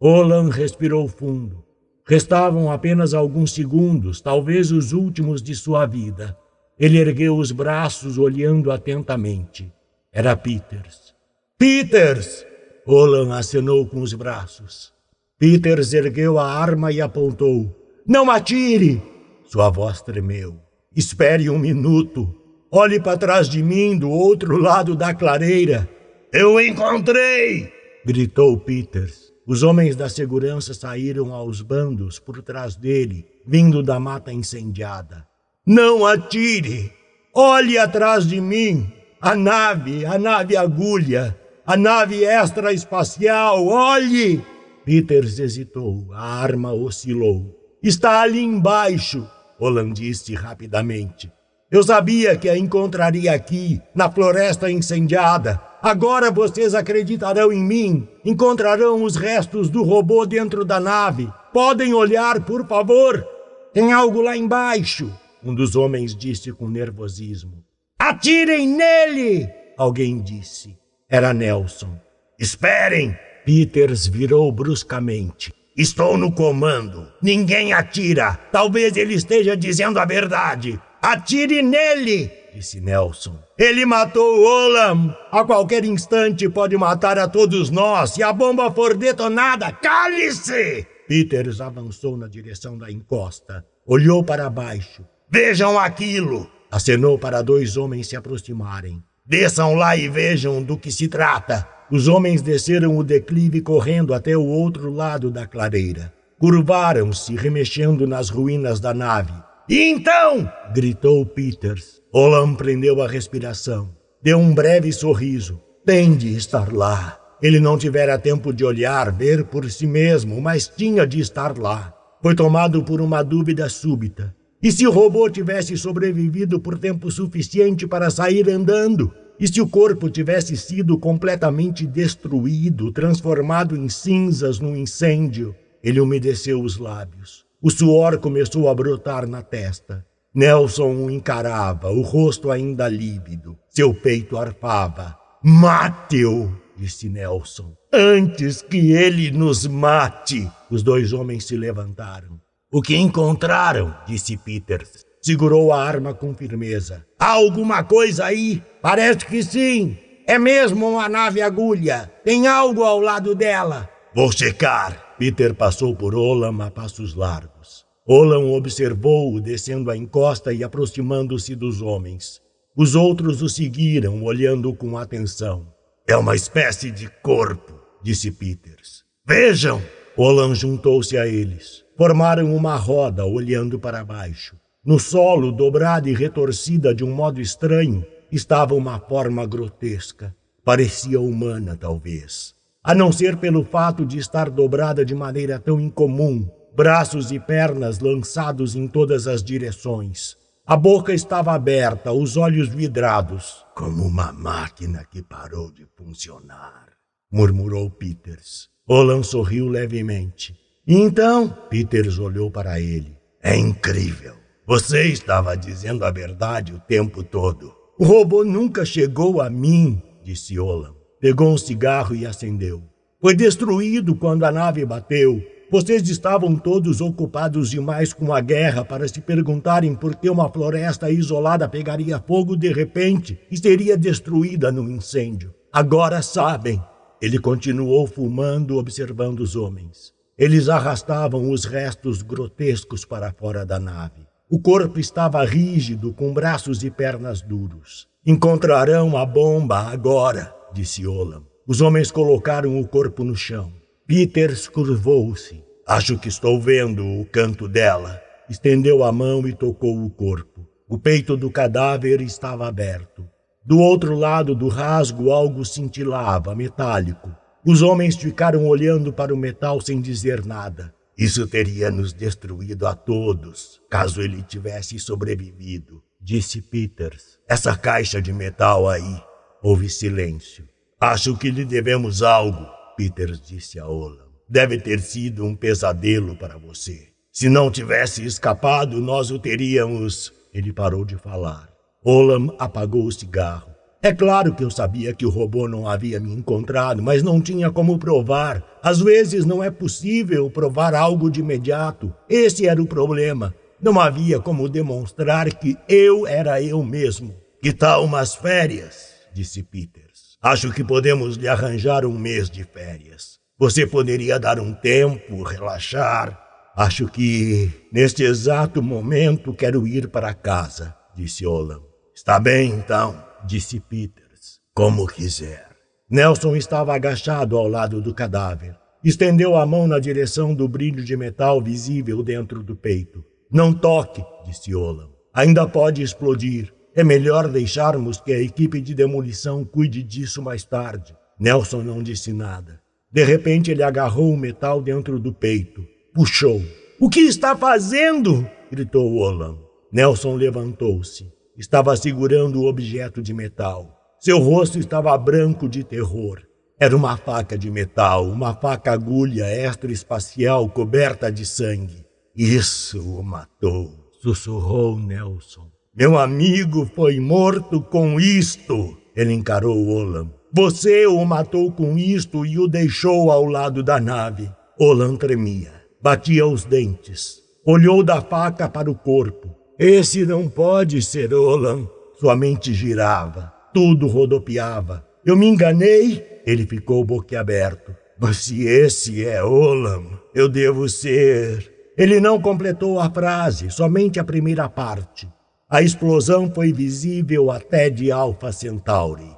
Olan 0.00 0.50
respirou 0.50 1.06
fundo. 1.06 1.64
Restavam 2.06 2.70
apenas 2.70 3.14
alguns 3.14 3.52
segundos, 3.52 4.20
talvez 4.20 4.72
os 4.72 4.92
últimos 4.92 5.42
de 5.42 5.54
sua 5.54 5.86
vida. 5.86 6.36
Ele 6.78 6.98
ergueu 6.98 7.36
os 7.36 7.52
braços, 7.52 8.18
olhando 8.18 8.72
atentamente. 8.72 9.72
Era 10.12 10.36
Peters. 10.36 11.14
Peters! 11.56 12.44
Olan 12.86 13.32
acenou 13.32 13.86
com 13.86 14.00
os 14.00 14.12
braços. 14.12 14.92
Peters 15.38 15.92
ergueu 15.92 16.38
a 16.38 16.52
arma 16.52 16.92
e 16.92 17.00
apontou. 17.00 17.74
Não 18.06 18.30
atire! 18.30 19.00
Sua 19.46 19.70
voz 19.70 20.02
tremeu. 20.02 20.63
Espere 20.96 21.50
um 21.50 21.58
minuto. 21.58 22.32
Olhe 22.70 23.00
para 23.00 23.18
trás 23.18 23.48
de 23.48 23.62
mim, 23.62 23.98
do 23.98 24.08
outro 24.10 24.56
lado 24.56 24.94
da 24.94 25.12
clareira. 25.12 25.88
Eu 26.32 26.60
encontrei! 26.60 27.72
gritou 28.04 28.58
Peters. 28.58 29.32
Os 29.46 29.62
homens 29.62 29.94
da 29.94 30.08
segurança 30.08 30.72
saíram 30.72 31.32
aos 31.32 31.60
bandos 31.60 32.18
por 32.18 32.40
trás 32.42 32.76
dele, 32.76 33.26
vindo 33.46 33.82
da 33.82 34.00
mata 34.00 34.32
incendiada. 34.32 35.26
Não 35.66 36.06
atire! 36.06 36.92
Olhe 37.34 37.76
atrás 37.76 38.26
de 38.26 38.40
mim! 38.40 38.90
A 39.20 39.34
nave, 39.34 40.04
a 40.04 40.18
nave 40.18 40.56
agulha, 40.56 41.36
a 41.66 41.76
nave 41.76 42.24
extraespacial, 42.24 43.66
olhe! 43.66 44.42
Peters 44.84 45.38
hesitou, 45.38 46.08
a 46.12 46.42
arma 46.42 46.72
oscilou. 46.72 47.58
Está 47.82 48.20
ali 48.20 48.40
embaixo, 48.40 49.26
Roland 49.58 49.92
disse 49.92 50.34
rapidamente. 50.34 51.32
Eu 51.70 51.82
sabia 51.82 52.36
que 52.36 52.48
a 52.48 52.56
encontraria 52.56 53.32
aqui, 53.32 53.80
na 53.94 54.10
floresta 54.10 54.70
incendiada. 54.70 55.60
Agora 55.82 56.30
vocês 56.30 56.74
acreditarão 56.74 57.52
em 57.52 57.62
mim. 57.62 58.08
Encontrarão 58.24 59.02
os 59.02 59.16
restos 59.16 59.68
do 59.68 59.82
robô 59.82 60.24
dentro 60.24 60.64
da 60.64 60.78
nave. 60.78 61.28
Podem 61.52 61.92
olhar, 61.94 62.40
por 62.44 62.66
favor? 62.66 63.26
Tem 63.72 63.92
algo 63.92 64.22
lá 64.22 64.36
embaixo, 64.36 65.12
um 65.44 65.54
dos 65.54 65.76
homens 65.76 66.16
disse 66.16 66.50
com 66.52 66.68
nervosismo. 66.68 67.62
Atirem 67.98 68.66
nele! 68.66 69.46
Alguém 69.76 70.22
disse. 70.22 70.78
Era 71.06 71.34
Nelson. 71.34 72.00
Esperem! 72.38 73.14
Peters 73.44 74.06
virou 74.06 74.50
bruscamente. 74.50 75.52
Estou 75.76 76.16
no 76.16 76.30
comando. 76.30 77.08
Ninguém 77.20 77.72
atira. 77.72 78.38
Talvez 78.52 78.96
ele 78.96 79.14
esteja 79.14 79.56
dizendo 79.56 79.98
a 79.98 80.04
verdade. 80.04 80.80
Atire 81.02 81.62
nele! 81.62 82.30
disse 82.54 82.80
Nelson. 82.80 83.36
Ele 83.58 83.84
matou 83.84 84.40
Olam! 84.44 85.12
A 85.32 85.44
qualquer 85.44 85.84
instante 85.84 86.48
pode 86.48 86.76
matar 86.76 87.18
a 87.18 87.26
todos 87.26 87.70
nós 87.70 88.10
se 88.10 88.22
a 88.22 88.32
bomba 88.32 88.70
for 88.70 88.96
detonada! 88.96 89.72
Cale-se! 89.72 90.86
Peters 91.08 91.60
avançou 91.60 92.16
na 92.16 92.28
direção 92.28 92.78
da 92.78 92.90
encosta. 92.90 93.64
Olhou 93.84 94.22
para 94.22 94.48
baixo. 94.48 95.04
Vejam 95.28 95.76
aquilo! 95.76 96.48
Acenou 96.70 97.18
para 97.18 97.42
dois 97.42 97.76
homens 97.76 98.06
se 98.06 98.16
aproximarem. 98.16 99.02
Desçam 99.26 99.74
lá 99.74 99.96
e 99.96 100.08
vejam 100.08 100.62
do 100.62 100.78
que 100.78 100.92
se 100.92 101.08
trata. 101.08 101.68
Os 101.90 102.08
homens 102.08 102.40
desceram 102.40 102.96
o 102.96 103.04
declive 103.04 103.60
correndo 103.60 104.14
até 104.14 104.36
o 104.36 104.44
outro 104.44 104.90
lado 104.90 105.30
da 105.30 105.46
clareira. 105.46 106.12
Curvaram-se, 106.38 107.36
remexendo 107.36 108.06
nas 108.06 108.28
ruínas 108.28 108.80
da 108.80 108.94
nave. 108.94 109.32
E 109.68 109.90
então! 109.90 110.50
gritou 110.74 111.24
Peters. 111.24 112.02
Olam 112.12 112.54
prendeu 112.54 113.02
a 113.02 113.08
respiração. 113.08 113.90
Deu 114.22 114.38
um 114.38 114.54
breve 114.54 114.92
sorriso. 114.92 115.60
Tem 115.84 116.14
de 116.14 116.34
estar 116.34 116.72
lá. 116.72 117.18
Ele 117.42 117.60
não 117.60 117.76
tivera 117.76 118.18
tempo 118.18 118.52
de 118.52 118.64
olhar, 118.64 119.12
ver 119.12 119.44
por 119.44 119.70
si 119.70 119.86
mesmo, 119.86 120.40
mas 120.40 120.66
tinha 120.66 121.06
de 121.06 121.20
estar 121.20 121.58
lá. 121.58 121.94
Foi 122.22 122.34
tomado 122.34 122.82
por 122.82 123.02
uma 123.02 123.22
dúvida 123.22 123.68
súbita. 123.68 124.34
E 124.62 124.72
se 124.72 124.86
o 124.86 124.90
robô 124.90 125.28
tivesse 125.28 125.76
sobrevivido 125.76 126.58
por 126.58 126.78
tempo 126.78 127.10
suficiente 127.10 127.86
para 127.86 128.08
sair 128.08 128.48
andando? 128.48 129.12
E 129.38 129.48
se 129.48 129.60
o 129.60 129.68
corpo 129.68 130.08
tivesse 130.08 130.56
sido 130.56 130.98
completamente 130.98 131.86
destruído, 131.86 132.92
transformado 132.92 133.76
em 133.76 133.88
cinzas 133.88 134.60
no 134.60 134.76
incêndio? 134.76 135.54
Ele 135.82 136.00
umedeceu 136.00 136.62
os 136.62 136.78
lábios. 136.78 137.44
O 137.60 137.70
suor 137.70 138.18
começou 138.18 138.68
a 138.68 138.74
brotar 138.74 139.26
na 139.26 139.42
testa. 139.42 140.04
Nelson 140.34 140.94
o 140.94 141.10
encarava, 141.10 141.90
o 141.90 142.02
rosto 142.02 142.50
ainda 142.50 142.88
lívido. 142.88 143.56
Seu 143.68 143.94
peito 143.94 144.36
arfava. 144.36 145.16
Mate-o, 145.42 146.52
disse 146.76 147.08
Nelson. 147.08 147.72
Antes 147.92 148.62
que 148.62 148.92
ele 148.92 149.30
nos 149.30 149.66
mate. 149.66 150.50
Os 150.70 150.82
dois 150.82 151.12
homens 151.12 151.44
se 151.44 151.56
levantaram. 151.56 152.40
O 152.72 152.82
que 152.82 152.96
encontraram? 152.96 153.94
disse 154.06 154.36
Peters. 154.36 155.03
Segurou 155.24 155.72
a 155.72 155.82
arma 155.82 156.12
com 156.12 156.34
firmeza. 156.34 157.02
Há 157.18 157.30
alguma 157.30 157.82
coisa 157.82 158.26
aí? 158.26 158.62
Parece 158.82 159.24
que 159.24 159.42
sim. 159.42 159.96
É 160.26 160.38
mesmo 160.38 160.86
uma 160.86 161.08
nave 161.08 161.40
agulha. 161.40 162.12
Tem 162.22 162.46
algo 162.46 162.82
ao 162.84 163.00
lado 163.00 163.34
dela. 163.34 163.88
Vou 164.14 164.30
checar. 164.30 165.16
Peter 165.18 165.54
passou 165.54 165.96
por 165.96 166.14
Olam 166.14 166.60
a 166.60 166.70
passos 166.70 167.14
largos. 167.14 167.86
Olam 168.06 168.52
observou-o 168.52 169.40
descendo 169.40 169.90
a 169.90 169.96
encosta 169.96 170.52
e 170.52 170.62
aproximando-se 170.62 171.54
dos 171.54 171.80
homens. 171.80 172.42
Os 172.76 172.94
outros 172.94 173.40
o 173.40 173.48
seguiram, 173.48 174.22
olhando 174.24 174.74
com 174.74 174.98
atenção. 174.98 175.66
É 176.06 176.14
uma 176.14 176.36
espécie 176.36 176.90
de 176.90 177.08
corpo, 177.22 177.80
disse 178.02 178.30
Peters. 178.30 179.04
Vejam! 179.26 179.80
Olam 180.18 180.54
juntou-se 180.54 181.16
a 181.16 181.26
eles. 181.26 181.82
Formaram 181.96 182.54
uma 182.54 182.76
roda, 182.76 183.24
olhando 183.24 183.78
para 183.78 184.04
baixo. 184.04 184.54
No 184.84 184.98
solo, 184.98 185.50
dobrada 185.50 186.10
e 186.10 186.14
retorcida 186.14 186.94
de 186.94 187.02
um 187.02 187.10
modo 187.10 187.40
estranho, 187.40 188.04
estava 188.30 188.74
uma 188.74 189.00
forma 189.00 189.46
grotesca. 189.46 190.36
Parecia 190.62 191.18
humana, 191.18 191.74
talvez. 191.74 192.54
A 192.82 192.94
não 192.94 193.10
ser 193.10 193.38
pelo 193.38 193.64
fato 193.64 194.04
de 194.04 194.18
estar 194.18 194.50
dobrada 194.50 195.02
de 195.02 195.14
maneira 195.14 195.58
tão 195.58 195.80
incomum, 195.80 196.46
braços 196.76 197.32
e 197.32 197.40
pernas 197.40 197.98
lançados 197.98 198.74
em 198.76 198.86
todas 198.86 199.26
as 199.26 199.42
direções. 199.42 200.36
A 200.66 200.76
boca 200.76 201.14
estava 201.14 201.54
aberta, 201.54 202.12
os 202.12 202.36
olhos 202.36 202.68
vidrados, 202.68 203.64
como 203.74 204.02
uma 204.04 204.32
máquina 204.32 205.02
que 205.10 205.22
parou 205.22 205.72
de 205.72 205.86
funcionar, 205.96 206.88
murmurou 207.32 207.90
Peters. 207.90 208.68
Olan 208.86 209.22
sorriu 209.22 209.66
levemente. 209.66 210.54
Então, 210.86 211.48
Peters 211.70 212.18
olhou 212.18 212.50
para 212.50 212.78
ele. 212.78 213.16
É 213.42 213.56
incrível. 213.56 214.43
Você 214.66 215.08
estava 215.08 215.54
dizendo 215.54 216.06
a 216.06 216.10
verdade 216.10 216.72
o 216.72 216.80
tempo 216.80 217.22
todo. 217.22 217.74
O 217.98 218.04
robô 218.06 218.42
nunca 218.42 218.82
chegou 218.82 219.42
a 219.42 219.50
mim, 219.50 220.02
disse 220.22 220.58
Olam. 220.58 220.94
Pegou 221.20 221.52
um 221.52 221.58
cigarro 221.58 222.16
e 222.16 222.24
acendeu. 222.24 222.82
Foi 223.20 223.34
destruído 223.34 224.14
quando 224.14 224.42
a 224.44 224.50
nave 224.50 224.82
bateu. 224.86 225.42
Vocês 225.70 226.08
estavam 226.08 226.56
todos 226.56 227.02
ocupados 227.02 227.72
demais 227.72 228.14
com 228.14 228.32
a 228.32 228.40
guerra 228.40 228.82
para 228.86 229.06
se 229.06 229.20
perguntarem 229.20 229.94
por 229.94 230.16
que 230.16 230.30
uma 230.30 230.50
floresta 230.50 231.10
isolada 231.10 231.68
pegaria 231.68 232.18
fogo 232.18 232.56
de 232.56 232.72
repente 232.72 233.38
e 233.50 233.58
seria 233.58 233.98
destruída 233.98 234.72
no 234.72 234.90
incêndio. 234.90 235.52
Agora 235.70 236.22
sabem. 236.22 236.82
Ele 237.20 237.38
continuou 237.38 238.06
fumando, 238.06 238.78
observando 238.78 239.40
os 239.40 239.56
homens. 239.56 240.14
Eles 240.38 240.70
arrastavam 240.70 241.50
os 241.50 241.66
restos 241.66 242.22
grotescos 242.22 243.04
para 243.04 243.30
fora 243.30 243.66
da 243.66 243.78
nave. 243.78 244.23
O 244.54 244.60
corpo 244.60 245.00
estava 245.00 245.44
rígido, 245.44 246.12
com 246.12 246.32
braços 246.32 246.84
e 246.84 246.88
pernas 246.88 247.42
duros. 247.42 248.06
Encontrarão 248.24 249.16
a 249.16 249.26
bomba 249.26 249.80
agora, 249.80 250.54
disse 250.72 251.04
Olam. 251.04 251.42
Os 251.66 251.80
homens 251.80 252.12
colocaram 252.12 252.78
o 252.78 252.86
corpo 252.86 253.24
no 253.24 253.34
chão. 253.34 253.72
Peters 254.06 254.68
curvou-se. 254.68 255.60
Acho 255.84 256.16
que 256.16 256.28
estou 256.28 256.60
vendo 256.60 257.04
o 257.04 257.26
canto 257.26 257.66
dela. 257.66 258.22
Estendeu 258.48 259.02
a 259.02 259.10
mão 259.10 259.44
e 259.48 259.52
tocou 259.52 260.04
o 260.04 260.08
corpo. 260.08 260.64
O 260.88 261.00
peito 261.00 261.36
do 261.36 261.50
cadáver 261.50 262.20
estava 262.20 262.68
aberto. 262.68 263.28
Do 263.66 263.80
outro 263.80 264.14
lado 264.14 264.54
do 264.54 264.68
rasgo 264.68 265.32
algo 265.32 265.64
cintilava, 265.64 266.54
metálico. 266.54 267.28
Os 267.66 267.82
homens 267.82 268.14
ficaram 268.14 268.68
olhando 268.68 269.12
para 269.12 269.34
o 269.34 269.36
metal 269.36 269.80
sem 269.80 270.00
dizer 270.00 270.46
nada. 270.46 270.94
Isso 271.16 271.46
teria 271.46 271.90
nos 271.90 272.12
destruído 272.12 272.86
a 272.86 272.94
todos, 272.94 273.80
caso 273.88 274.20
ele 274.20 274.42
tivesse 274.42 274.98
sobrevivido, 274.98 276.02
disse 276.20 276.60
Peters. 276.60 277.38
Essa 277.48 277.76
caixa 277.76 278.20
de 278.20 278.32
metal 278.32 278.88
aí. 278.88 279.22
Houve 279.62 279.88
silêncio. 279.88 280.68
Acho 281.00 281.36
que 281.36 281.50
lhe 281.50 281.64
devemos 281.64 282.22
algo, 282.22 282.66
Peters 282.96 283.40
disse 283.40 283.78
a 283.78 283.86
Olam. 283.86 284.28
Deve 284.48 284.78
ter 284.78 285.00
sido 285.00 285.44
um 285.44 285.56
pesadelo 285.56 286.36
para 286.36 286.58
você. 286.58 287.08
Se 287.32 287.48
não 287.48 287.70
tivesse 287.70 288.24
escapado, 288.24 289.00
nós 289.00 289.30
o 289.30 289.38
teríamos. 289.38 290.32
Ele 290.52 290.72
parou 290.72 291.04
de 291.04 291.16
falar. 291.16 291.68
Olam 292.04 292.54
apagou 292.58 293.06
o 293.06 293.12
cigarro. 293.12 293.73
É 294.04 294.12
claro 294.12 294.54
que 294.54 294.62
eu 294.62 294.70
sabia 294.70 295.14
que 295.14 295.24
o 295.24 295.30
robô 295.30 295.66
não 295.66 295.88
havia 295.88 296.20
me 296.20 296.30
encontrado, 296.30 297.02
mas 297.02 297.22
não 297.22 297.40
tinha 297.40 297.70
como 297.70 297.98
provar. 297.98 298.62
Às 298.82 299.00
vezes 299.00 299.46
não 299.46 299.64
é 299.64 299.70
possível 299.70 300.50
provar 300.50 300.94
algo 300.94 301.30
de 301.30 301.40
imediato. 301.40 302.12
Esse 302.28 302.68
era 302.68 302.82
o 302.82 302.86
problema. 302.86 303.54
Não 303.80 303.98
havia 303.98 304.38
como 304.38 304.68
demonstrar 304.68 305.50
que 305.54 305.78
eu 305.88 306.26
era 306.26 306.60
eu 306.60 306.84
mesmo. 306.84 307.34
Que 307.62 307.72
tal 307.72 308.04
umas 308.04 308.34
férias? 308.34 309.08
disse 309.32 309.62
Peters. 309.62 310.36
Acho 310.42 310.70
que 310.70 310.84
podemos 310.84 311.36
lhe 311.36 311.48
arranjar 311.48 312.04
um 312.04 312.18
mês 312.18 312.50
de 312.50 312.62
férias. 312.62 313.38
Você 313.58 313.86
poderia 313.86 314.38
dar 314.38 314.60
um 314.60 314.74
tempo, 314.74 315.42
relaxar. 315.42 316.38
Acho 316.76 317.08
que, 317.08 317.72
neste 317.90 318.22
exato 318.22 318.82
momento, 318.82 319.54
quero 319.54 319.86
ir 319.88 320.08
para 320.08 320.34
casa, 320.34 320.94
disse 321.16 321.46
Olam. 321.46 321.80
Está 322.14 322.38
bem, 322.38 322.68
então 322.68 323.32
disse 323.46 323.80
Peters. 323.80 324.60
Como 324.74 325.06
quiser. 325.06 325.68
Nelson 326.10 326.56
estava 326.56 326.94
agachado 326.94 327.56
ao 327.56 327.68
lado 327.68 328.00
do 328.00 328.14
cadáver. 328.14 328.76
Estendeu 329.04 329.56
a 329.56 329.66
mão 329.66 329.86
na 329.86 329.98
direção 329.98 330.54
do 330.54 330.66
brilho 330.66 331.04
de 331.04 331.16
metal 331.16 331.60
visível 331.62 332.22
dentro 332.22 332.62
do 332.62 332.74
peito. 332.74 333.24
Não 333.50 333.72
toque, 333.72 334.24
disse 334.46 334.74
Olam. 334.74 335.10
Ainda 335.32 335.66
pode 335.66 336.02
explodir. 336.02 336.72
É 336.94 337.02
melhor 337.02 337.48
deixarmos 337.48 338.20
que 338.20 338.32
a 338.32 338.40
equipe 338.40 338.80
de 338.80 338.94
demolição 338.94 339.64
cuide 339.64 340.02
disso 340.02 340.40
mais 340.40 340.64
tarde. 340.64 341.14
Nelson 341.38 341.82
não 341.82 342.02
disse 342.02 342.32
nada. 342.32 342.80
De 343.12 343.24
repente, 343.24 343.70
ele 343.70 343.82
agarrou 343.82 344.32
o 344.32 344.36
metal 344.36 344.80
dentro 344.80 345.18
do 345.18 345.32
peito. 345.32 345.84
Puxou. 346.14 346.62
O 347.00 347.10
que 347.10 347.20
está 347.20 347.56
fazendo? 347.56 348.48
gritou 348.70 349.16
Olam. 349.16 349.58
Nelson 349.92 350.34
levantou-se. 350.34 351.33
Estava 351.56 351.96
segurando 351.96 352.60
o 352.60 352.66
objeto 352.66 353.22
de 353.22 353.32
metal. 353.32 353.96
Seu 354.18 354.38
rosto 354.40 354.78
estava 354.78 355.16
branco 355.16 355.68
de 355.68 355.84
terror. 355.84 356.40
Era 356.80 356.96
uma 356.96 357.16
faca 357.16 357.56
de 357.56 357.70
metal, 357.70 358.26
uma 358.26 358.52
faca 358.54 358.92
agulha 358.92 359.44
extraespacial 359.44 360.68
coberta 360.68 361.30
de 361.30 361.46
sangue. 361.46 362.04
Isso 362.34 363.00
o 363.00 363.22
matou, 363.22 363.92
sussurrou 364.20 364.98
Nelson. 364.98 365.70
Meu 365.94 366.18
amigo 366.18 366.90
foi 366.96 367.20
morto 367.20 367.80
com 367.80 368.18
isto, 368.18 368.98
ele 369.14 369.32
encarou 369.32 369.86
Olam. 369.86 370.32
Você 370.52 371.06
o 371.06 371.24
matou 371.24 371.70
com 371.70 371.96
isto 371.96 372.44
e 372.44 372.58
o 372.58 372.66
deixou 372.66 373.30
ao 373.30 373.44
lado 373.44 373.80
da 373.80 374.00
nave. 374.00 374.50
Olam 374.80 375.16
tremia, 375.16 375.72
batia 376.02 376.44
os 376.44 376.64
dentes. 376.64 377.40
Olhou 377.64 378.02
da 378.02 378.20
faca 378.20 378.68
para 378.68 378.90
o 378.90 378.94
corpo. 378.96 379.63
Esse 379.78 380.24
não 380.24 380.48
pode 380.48 381.02
ser 381.02 381.34
Olan. 381.34 381.88
Sua 382.20 382.36
mente 382.36 382.72
girava, 382.72 383.52
tudo 383.72 384.06
rodopiava. 384.06 385.04
Eu 385.26 385.36
me 385.36 385.46
enganei? 385.46 386.24
Ele 386.46 386.64
ficou 386.64 387.04
boquiaberto. 387.04 387.94
Mas 388.20 388.38
se 388.38 388.64
esse 388.64 389.24
é 389.24 389.42
Olam, 389.42 390.18
eu 390.34 390.48
devo 390.48 390.88
ser. 390.88 391.72
Ele 391.98 392.20
não 392.20 392.40
completou 392.40 393.00
a 393.00 393.10
frase, 393.10 393.70
somente 393.70 394.20
a 394.20 394.24
primeira 394.24 394.68
parte. 394.68 395.28
A 395.68 395.82
explosão 395.82 396.50
foi 396.54 396.72
visível 396.72 397.50
até 397.50 397.90
de 397.90 398.12
Alpha 398.12 398.52
Centauri. 398.52 399.36